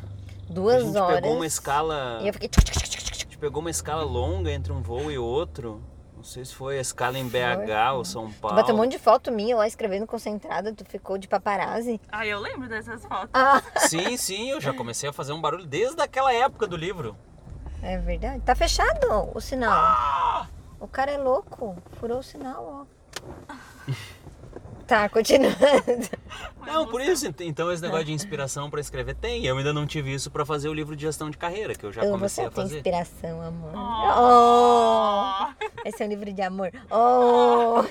Duas 0.49 0.77
a 0.83 0.85
gente 0.85 0.97
horas. 0.97 1.21
pegou 1.21 1.35
uma 1.35 1.45
escala. 1.45 2.19
E 2.21 2.27
eu 2.27 2.33
fiquei. 2.33 2.49
A 2.57 3.13
gente 3.15 3.37
pegou 3.37 3.61
uma 3.61 3.69
escala 3.69 4.03
longa 4.03 4.51
entre 4.51 4.71
um 4.73 4.81
voo 4.81 5.11
e 5.11 5.17
outro. 5.17 5.81
Não 6.15 6.23
sei 6.23 6.43
se 6.43 6.53
foi 6.53 6.77
a 6.77 6.81
escala 6.81 7.17
em 7.17 7.25
BH 7.29 7.93
ou 7.95 8.03
São 8.03 8.29
Tu 8.29 8.39
Paulo. 8.41 8.57
bateu 8.57 8.75
um 8.75 8.77
monte 8.77 8.91
de 8.91 8.99
foto 8.99 9.31
minha 9.31 9.55
lá 9.55 9.65
escrevendo 9.65 10.05
concentrada, 10.05 10.73
tu 10.73 10.83
ficou 10.83 11.17
de 11.17 11.29
paparazzi. 11.29 12.01
Ah, 12.11 12.25
eu 12.27 12.39
lembro 12.41 12.67
dessas 12.67 13.01
fotos. 13.05 13.29
Ah, 13.33 13.61
Sim, 13.87 14.17
sim, 14.17 14.49
eu 14.49 14.59
já 14.59 14.73
comecei 14.73 15.09
a 15.09 15.13
fazer 15.13 15.31
um 15.31 15.39
barulho 15.39 15.65
desde 15.65 16.01
aquela 16.01 16.33
época 16.33 16.67
do 16.67 16.75
livro. 16.75 17.15
é 17.81 17.97
verdade. 17.99 18.41
Tá 18.41 18.53
fechado 18.53 19.07
o 19.33 19.39
sinal. 19.39 19.71
Ah! 19.71 20.47
O 20.77 20.87
cara 20.89 21.11
é 21.11 21.17
louco. 21.17 21.77
Furou 21.93 22.19
o 22.19 22.23
sinal, 22.23 22.85
ó. 22.85 23.93
Tá, 24.89 25.07
continuando. 25.07 25.55
Não, 26.65 26.87
por 26.87 26.99
isso, 26.99 27.25
ent- 27.27 27.41
então 27.41 27.71
esse 27.71 27.81
negócio 27.81 28.05
de 28.05 28.11
inspiração 28.11 28.69
pra 28.69 28.81
escrever 28.81 29.13
tem. 29.15 29.45
Eu 29.45 29.57
ainda 29.57 29.71
não 29.71 29.85
tive 29.85 30.11
isso 30.13 30.29
pra 30.31 30.43
fazer 30.45 30.67
o 30.67 30.73
livro 30.73 30.95
de 30.95 31.03
gestão 31.03 31.29
de 31.29 31.37
carreira, 31.37 31.75
que 31.75 31.85
eu 31.85 31.91
já 31.91 32.03
Eu, 32.03 32.11
comecei 32.11 32.43
você 32.43 32.47
a 32.47 32.51
tem 32.51 32.63
fazer. 32.63 32.75
inspiração, 32.77 33.41
amor. 33.41 33.71
Oh. 33.75 35.49
Oh. 35.61 35.87
Esse 35.87 36.03
é 36.03 36.05
um 36.05 36.09
livro 36.09 36.33
de 36.33 36.41
amor. 36.41 36.71
Oh. 36.89 37.83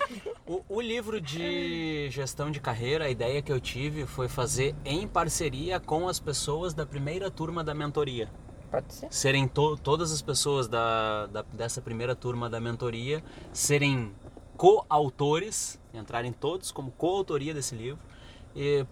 O, 0.46 0.64
o 0.68 0.80
livro 0.80 1.20
de 1.20 2.08
gestão 2.10 2.50
de 2.50 2.58
carreira, 2.60 3.04
a 3.04 3.10
ideia 3.10 3.40
que 3.42 3.52
eu 3.52 3.60
tive 3.60 4.04
foi 4.06 4.28
fazer 4.28 4.74
em 4.84 5.06
parceria 5.06 5.78
com 5.80 6.08
as 6.08 6.18
pessoas 6.18 6.74
da 6.74 6.84
primeira 6.84 7.30
turma 7.30 7.62
da 7.62 7.74
mentoria. 7.74 8.28
Pode 8.70 8.92
ser. 8.92 9.06
Serem 9.10 9.48
to- 9.48 9.76
todas 9.78 10.12
as 10.12 10.20
pessoas 10.20 10.68
da, 10.68 11.26
da- 11.26 11.44
dessa 11.52 11.80
primeira 11.80 12.14
turma 12.14 12.50
da 12.50 12.60
mentoria 12.60 13.22
serem 13.52 14.12
coautores, 14.58 15.80
entrarem 15.94 16.32
todos 16.32 16.72
como 16.72 16.90
coautoria 16.90 17.54
desse 17.54 17.76
livro, 17.76 18.00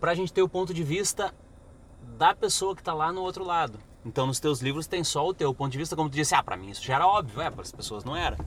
para 0.00 0.12
a 0.12 0.14
gente 0.14 0.32
ter 0.32 0.40
o 0.40 0.48
ponto 0.48 0.72
de 0.72 0.84
vista 0.84 1.34
da 2.16 2.34
pessoa 2.34 2.74
que 2.74 2.80
está 2.80 2.94
lá 2.94 3.12
no 3.12 3.20
outro 3.20 3.44
lado. 3.44 3.78
Então, 4.04 4.28
nos 4.28 4.38
teus 4.38 4.60
livros 4.62 4.86
tem 4.86 5.02
só 5.02 5.26
o 5.26 5.34
teu 5.34 5.52
ponto 5.52 5.72
de 5.72 5.78
vista, 5.78 5.96
como 5.96 6.08
tu 6.08 6.12
disse, 6.12 6.34
ah, 6.36 6.42
para 6.42 6.56
mim 6.56 6.70
isso 6.70 6.84
já 6.84 6.94
era 6.94 7.06
óbvio, 7.06 7.40
é, 7.42 7.50
para 7.50 7.62
as 7.62 7.72
pessoas 7.72 8.04
não 8.04 8.14
era. 8.14 8.38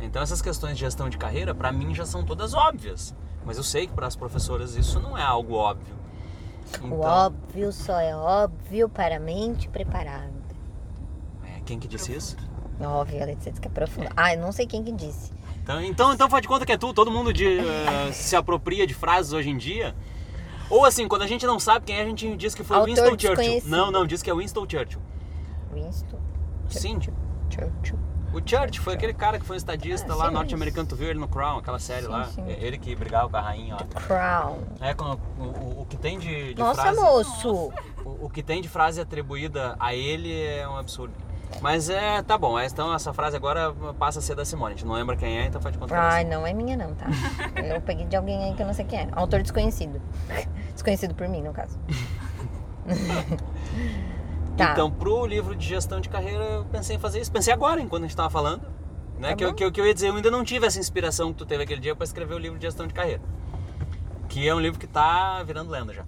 Então, 0.00 0.22
essas 0.22 0.40
questões 0.40 0.74
de 0.74 0.80
gestão 0.80 1.10
de 1.10 1.18
carreira, 1.18 1.54
para 1.54 1.70
mim 1.70 1.94
já 1.94 2.06
são 2.06 2.24
todas 2.24 2.54
óbvias, 2.54 3.14
mas 3.44 3.58
eu 3.58 3.62
sei 3.62 3.86
que 3.86 3.92
para 3.92 4.06
as 4.06 4.16
professoras 4.16 4.74
isso 4.74 4.98
não 4.98 5.18
é 5.18 5.22
algo 5.22 5.54
óbvio. 5.54 5.94
O 6.80 6.86
Então, 6.86 7.00
óbvio 7.00 7.72
só 7.72 8.00
é 8.00 8.16
óbvio 8.16 8.88
para 8.88 9.16
a 9.16 9.20
mente 9.20 9.68
preparada. 9.68 10.32
é, 11.44 11.60
quem 11.66 11.78
que 11.78 11.86
disse 11.86 12.14
isso? 12.14 12.36
Óbvio, 12.80 13.18
ela 13.20 13.34
disse 13.34 13.52
que 13.60 13.68
é 13.68 13.70
profundo. 13.70 14.08
Ah, 14.16 14.32
eu 14.32 14.40
não 14.40 14.52
sei 14.52 14.66
quem 14.66 14.82
que 14.82 14.92
disse. 14.92 15.37
Então, 15.68 15.82
então, 15.82 16.14
então 16.14 16.30
faz 16.30 16.40
de 16.40 16.48
conta 16.48 16.64
que 16.64 16.72
é 16.72 16.78
tu, 16.78 16.94
todo 16.94 17.10
mundo 17.10 17.30
de, 17.30 17.58
eh, 17.58 18.10
se 18.10 18.34
apropria 18.34 18.86
de 18.86 18.94
frases 18.94 19.34
hoje 19.34 19.50
em 19.50 19.56
dia. 19.58 19.94
Ou 20.70 20.82
assim, 20.86 21.06
quando 21.06 21.22
a 21.22 21.26
gente 21.26 21.44
não 21.46 21.60
sabe 21.60 21.84
quem 21.84 21.96
é, 21.96 22.00
a 22.02 22.06
gente 22.06 22.34
diz 22.36 22.54
que 22.54 22.64
foi 22.64 22.74
o 22.74 22.80
Autor 22.80 22.94
Winston 23.10 23.18
Churchill. 23.18 23.62
Não, 23.66 23.90
não, 23.90 24.06
diz 24.06 24.22
que 24.22 24.30
é 24.30 24.34
Winston 24.34 24.66
Churchill. 24.66 25.00
Winston. 25.74 26.18
Sim, 26.70 26.98
Churchill. 27.50 27.98
o 28.32 28.38
Churchill 28.46 28.82
foi 28.82 28.94
aquele 28.94 29.12
cara 29.12 29.38
que 29.38 29.44
foi 29.44 29.56
um 29.56 29.58
estadista 29.58 30.10
Ah, 30.14 30.16
lá 30.16 30.30
norte-americano, 30.30 30.88
tu 30.88 30.96
viu 30.96 31.10
ele 31.10 31.18
no 31.18 31.28
Crown, 31.28 31.58
aquela 31.58 31.78
série 31.78 32.06
Sim, 32.06 32.12
lá. 32.12 32.24
sim. 32.24 32.42
É 32.46 32.64
Ele 32.64 32.78
que 32.78 32.94
brigava 32.96 33.28
com 33.28 33.36
a 33.36 33.40
rainha, 33.42 33.76
ó. 33.78 34.00
Crown. 34.06 34.58
É, 34.80 34.94
com- 34.94 35.18
o, 35.38 35.42
o- 35.42 35.82
o 35.82 35.86
que 35.86 35.98
tem 35.98 36.18
de, 36.18 36.54
de 36.54 36.60
Nossa, 36.62 36.80
frase... 36.80 36.98
moço. 36.98 37.72
O, 38.06 38.26
o 38.26 38.30
que 38.30 38.42
tem 38.42 38.62
de 38.62 38.70
frase 38.70 39.02
atribuída 39.02 39.76
a 39.78 39.94
ele 39.94 40.32
é 40.34 40.66
um 40.66 40.78
absurdo. 40.78 41.12
Mas 41.60 41.88
é, 41.90 42.22
tá 42.22 42.38
bom, 42.38 42.58
é, 42.58 42.66
então 42.66 42.94
essa 42.94 43.12
frase 43.12 43.36
agora 43.36 43.72
passa 43.98 44.20
a 44.20 44.22
ser 44.22 44.34
da 44.34 44.44
Simone. 44.44 44.74
A 44.74 44.76
gente 44.76 44.86
não 44.86 44.94
lembra 44.94 45.16
quem 45.16 45.38
é, 45.38 45.46
então 45.46 45.60
faz 45.60 45.72
de 45.72 45.78
conta 45.78 45.96
Ai, 45.96 46.24
não 46.24 46.46
é 46.46 46.52
minha 46.52 46.76
não, 46.76 46.94
tá? 46.94 47.06
Eu 47.56 47.80
peguei 47.80 48.06
de 48.06 48.16
alguém 48.16 48.44
aí 48.44 48.54
que 48.54 48.62
eu 48.62 48.66
não 48.66 48.74
sei 48.74 48.84
quem 48.84 49.00
é. 49.00 49.08
Autor 49.12 49.42
desconhecido. 49.42 50.00
Desconhecido 50.72 51.14
por 51.14 51.28
mim, 51.28 51.42
no 51.42 51.52
caso. 51.52 51.78
Tá. 54.58 54.72
Então, 54.72 54.90
pro 54.90 55.24
livro 55.24 55.54
de 55.54 55.64
gestão 55.64 56.00
de 56.00 56.08
carreira, 56.08 56.42
eu 56.42 56.64
pensei 56.64 56.96
em 56.96 56.98
fazer 56.98 57.20
isso. 57.20 57.30
Pensei 57.30 57.54
agora, 57.54 57.80
enquanto 57.80 58.02
a 58.02 58.06
gente 58.08 58.16
tava 58.16 58.28
falando. 58.28 58.62
Né? 59.16 59.30
Tá 59.30 59.36
que, 59.36 59.44
eu, 59.44 59.54
que, 59.54 59.64
eu, 59.64 59.70
que 59.70 59.80
eu 59.80 59.86
ia 59.86 59.94
dizer, 59.94 60.08
eu 60.08 60.16
ainda 60.16 60.32
não 60.32 60.42
tive 60.42 60.66
essa 60.66 60.80
inspiração 60.80 61.32
que 61.32 61.38
tu 61.38 61.46
teve 61.46 61.62
aquele 61.62 61.80
dia 61.80 61.94
para 61.94 62.04
escrever 62.04 62.34
o 62.34 62.38
livro 62.38 62.58
de 62.58 62.66
gestão 62.66 62.84
de 62.84 62.92
carreira. 62.92 63.22
Que 64.28 64.48
é 64.48 64.54
um 64.54 64.58
livro 64.58 64.78
que 64.78 64.88
tá 64.88 65.40
virando 65.44 65.70
lenda 65.70 65.94
já. 65.94 66.04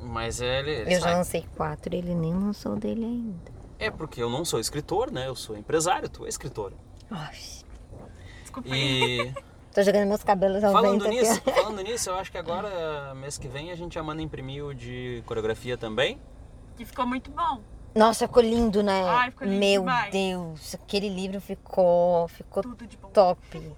Mas 0.00 0.40
ele. 0.40 0.70
ele 0.70 0.94
Eu 0.94 0.98
já 0.98 1.06
sai. 1.06 1.14
lancei 1.14 1.46
quatro, 1.56 1.94
ele 1.94 2.12
nem 2.12 2.34
lançou 2.34 2.74
dele 2.74 3.04
ainda. 3.04 3.51
É 3.82 3.90
porque 3.90 4.22
eu 4.22 4.30
não 4.30 4.44
sou 4.44 4.60
escritor, 4.60 5.10
né? 5.10 5.26
Eu 5.26 5.34
sou 5.34 5.56
empresário, 5.56 6.08
tu 6.08 6.24
é 6.24 6.28
escritora. 6.28 6.74
Ai, 7.10 7.36
Desculpa 8.42 8.72
aí. 8.72 9.20
E 9.20 9.34
tô 9.74 9.82
jogando 9.82 10.06
meus 10.06 10.22
cabelos 10.22 10.62
ao 10.62 10.72
falando 10.72 11.02
vento 11.02 11.08
nisso, 11.08 11.32
aqui. 11.32 11.50
falando 11.52 11.82
nisso, 11.82 12.10
eu 12.10 12.14
acho 12.14 12.30
que 12.30 12.38
agora, 12.38 13.12
mês 13.14 13.36
que 13.36 13.48
vem, 13.48 13.72
a 13.72 13.74
gente 13.74 13.94
já 13.94 14.02
manda 14.02 14.22
imprimir 14.22 14.64
o 14.64 14.72
de 14.72 15.22
coreografia 15.26 15.76
também. 15.76 16.20
Que 16.76 16.84
ficou 16.84 17.04
muito 17.06 17.30
bom. 17.32 17.60
Nossa, 17.94 18.28
ficou 18.28 18.42
lindo, 18.42 18.82
né? 18.84 19.02
Ai, 19.04 19.30
ficou 19.32 19.48
lindo 19.48 19.58
Meu 19.58 19.80
demais. 19.80 20.12
Deus, 20.12 20.74
aquele 20.76 21.08
livro 21.08 21.40
ficou, 21.40 22.28
ficou 22.28 22.62
Tudo 22.62 22.86
de 22.86 22.96
bom. 22.96 23.08
top. 23.08 23.72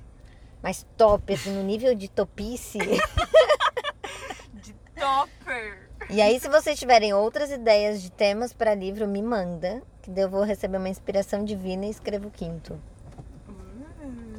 Mas 0.62 0.86
top, 0.98 1.32
assim, 1.32 1.50
no 1.50 1.62
nível 1.62 1.94
de 1.94 2.08
topice. 2.08 2.78
De 4.52 4.72
topper. 4.94 5.90
E 6.10 6.20
aí, 6.20 6.38
se 6.38 6.48
vocês 6.48 6.78
tiverem 6.78 7.12
outras 7.12 7.50
ideias 7.50 8.02
de 8.02 8.10
temas 8.10 8.52
para 8.52 8.74
livro, 8.74 9.06
me 9.08 9.22
manda. 9.22 9.82
Que 10.02 10.10
eu 10.20 10.28
vou 10.28 10.42
receber 10.42 10.76
uma 10.76 10.88
inspiração 10.88 11.44
divina 11.44 11.86
e 11.86 11.90
escrevo 11.90 12.28
o 12.28 12.30
quinto. 12.30 12.78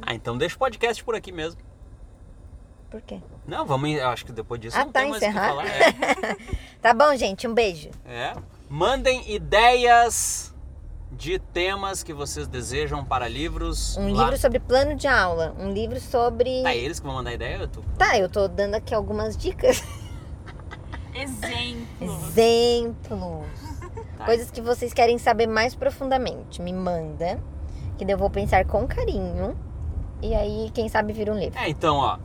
Ah, 0.00 0.14
então 0.14 0.38
deixa 0.38 0.54
o 0.54 0.58
podcast 0.58 1.02
por 1.02 1.14
aqui 1.16 1.32
mesmo. 1.32 1.60
Por 2.88 3.00
quê? 3.02 3.20
Não, 3.46 3.66
vamos. 3.66 3.90
Eu 3.90 4.08
acho 4.08 4.24
que 4.24 4.30
depois 4.32 4.60
disso 4.60 4.76
Ah, 4.78 4.84
não 4.84 4.92
tá, 4.92 5.00
tem 5.00 5.10
mais 5.10 5.20
o 5.22 5.24
que 5.26 5.30
encerrar? 5.30 5.48
falar. 5.48 5.66
É. 5.66 6.36
Tá 6.80 6.94
bom, 6.94 7.14
gente. 7.16 7.48
Um 7.48 7.52
beijo. 7.54 7.90
É. 8.06 8.32
Mandem 8.70 9.28
ideias 9.34 10.54
de 11.10 11.38
temas 11.40 12.04
que 12.04 12.12
vocês 12.12 12.46
desejam 12.46 13.04
para 13.04 13.26
livros. 13.26 13.96
Um 13.96 14.12
lá. 14.12 14.22
livro 14.22 14.38
sobre 14.38 14.60
plano 14.60 14.94
de 14.94 15.08
aula. 15.08 15.52
Um 15.58 15.72
livro 15.72 16.00
sobre. 16.00 16.62
Tá, 16.62 16.74
eles 16.76 17.00
que 17.00 17.06
vão 17.06 17.16
mandar 17.16 17.32
ideia, 17.32 17.60
ou 17.62 17.66
tu? 17.68 17.84
Tá, 17.98 18.16
eu 18.16 18.28
tô 18.28 18.46
dando 18.46 18.76
aqui 18.76 18.94
algumas 18.94 19.36
dicas. 19.36 19.82
Exemplos. 21.22 22.36
Exemplos. 22.36 23.46
Tá. 24.16 24.24
Coisas 24.24 24.50
que 24.50 24.62
vocês 24.62 24.94
querem 24.94 25.18
saber 25.18 25.46
mais 25.46 25.74
profundamente. 25.74 26.62
Me 26.62 26.72
manda. 26.72 27.38
Que 27.98 28.04
daí 28.04 28.14
eu 28.14 28.18
vou 28.18 28.30
pensar 28.30 28.64
com 28.64 28.86
carinho. 28.86 29.54
E 30.22 30.34
aí, 30.34 30.70
quem 30.72 30.88
sabe, 30.88 31.12
vira 31.12 31.30
um 31.30 31.38
livro. 31.38 31.58
É, 31.58 31.68
então, 31.68 31.96
ó. 31.96 32.18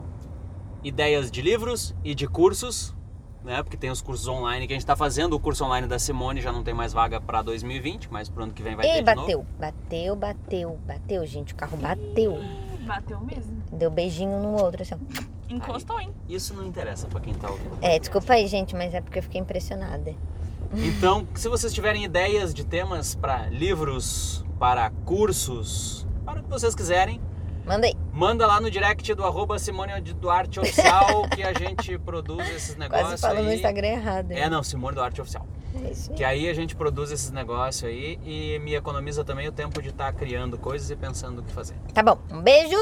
Ideias 0.85 1.29
de 1.29 1.41
livros 1.41 1.93
e 2.01 2.15
de 2.15 2.27
cursos, 2.29 2.95
né? 3.43 3.61
Porque 3.61 3.75
tem 3.75 3.89
os 3.89 4.01
cursos 4.01 4.25
online 4.29 4.67
que 4.67 4.73
a 4.73 4.75
gente 4.77 4.85
tá 4.85 4.95
fazendo. 4.95 5.33
O 5.33 5.39
curso 5.39 5.65
online 5.65 5.85
da 5.85 5.99
Simone 5.99 6.39
já 6.39 6.49
não 6.53 6.63
tem 6.63 6.73
mais 6.73 6.93
vaga 6.93 7.19
para 7.19 7.41
2020, 7.41 8.07
mas 8.09 8.29
pro 8.29 8.43
ano 8.43 8.53
que 8.53 8.63
vem 8.63 8.73
vai 8.75 8.85
Ei, 8.85 8.91
ter 8.93 8.99
de 8.99 9.03
bateu. 9.03 9.37
novo. 9.39 9.47
Bateu, 9.59 10.15
bateu, 10.15 10.79
bateu, 10.87 11.25
gente. 11.25 11.53
O 11.53 11.57
carro 11.57 11.75
bateu. 11.75 12.39
Bateu 12.87 13.19
mesmo. 13.19 13.61
Deu 13.69 13.91
beijinho 13.91 14.39
no 14.41 14.61
outro, 14.63 14.81
assim. 14.81 14.95
ó. 14.95 15.23
Encostou, 15.51 15.99
hein? 15.99 16.13
Isso 16.29 16.53
não 16.53 16.65
interessa 16.65 17.07
para 17.07 17.19
quem 17.19 17.33
tá 17.33 17.49
ouvindo. 17.49 17.77
É, 17.81 17.99
desculpa 17.99 18.33
aí, 18.33 18.47
gente, 18.47 18.75
mas 18.75 18.93
é 18.93 19.01
porque 19.01 19.19
eu 19.19 19.23
fiquei 19.23 19.39
impressionada. 19.41 20.13
Então, 20.73 21.27
se 21.35 21.49
vocês 21.49 21.73
tiverem 21.73 22.05
ideias 22.05 22.53
de 22.53 22.63
temas 22.63 23.13
para 23.13 23.47
livros, 23.47 24.45
para 24.57 24.89
cursos, 25.03 26.07
para 26.25 26.39
o 26.39 26.43
que 26.43 26.49
vocês 26.49 26.73
quiserem, 26.73 27.19
Manda 27.65 27.87
aí. 27.87 27.93
manda 28.13 28.47
lá 28.47 28.61
no 28.61 28.71
direct 28.71 29.13
do 29.13 29.25
arroba 29.25 29.59
Simone 29.59 29.99
Duarte 30.13 30.61
Oficial 30.61 31.27
que 31.35 31.43
a 31.43 31.53
gente 31.53 31.97
produz 31.99 32.49
esses 32.49 32.75
negócios 32.77 33.09
Quase 33.09 33.21
falou 33.21 33.37
aí. 33.39 33.45
no 33.45 33.53
Instagram 33.53 33.87
errado. 33.87 34.31
É, 34.31 34.49
não, 34.49 34.63
Simone 34.63 34.95
Duarte 34.95 35.21
Oficial. 35.21 35.45
É 35.75 35.91
isso 35.91 36.11
aí. 36.11 36.17
Que 36.17 36.23
aí 36.23 36.49
a 36.49 36.53
gente 36.53 36.75
produz 36.75 37.11
esses 37.11 37.31
negócios 37.31 37.83
aí 37.83 38.17
e 38.23 38.57
me 38.59 38.73
economiza 38.73 39.23
também 39.23 39.47
o 39.47 39.51
tempo 39.51 39.81
de 39.81 39.89
estar 39.89 40.11
criando 40.13 40.57
coisas 40.57 40.89
e 40.89 40.95
pensando 40.95 41.39
o 41.39 41.43
que 41.43 41.51
fazer. 41.51 41.75
Tá 41.93 42.01
bom. 42.01 42.17
Um 42.31 42.41
beijo. 42.41 42.77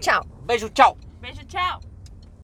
Tchau. 0.00 0.24
Beijo, 0.44 0.68
tchau! 0.70 0.96
Beijo, 1.20 1.44
tchau. 1.44 1.93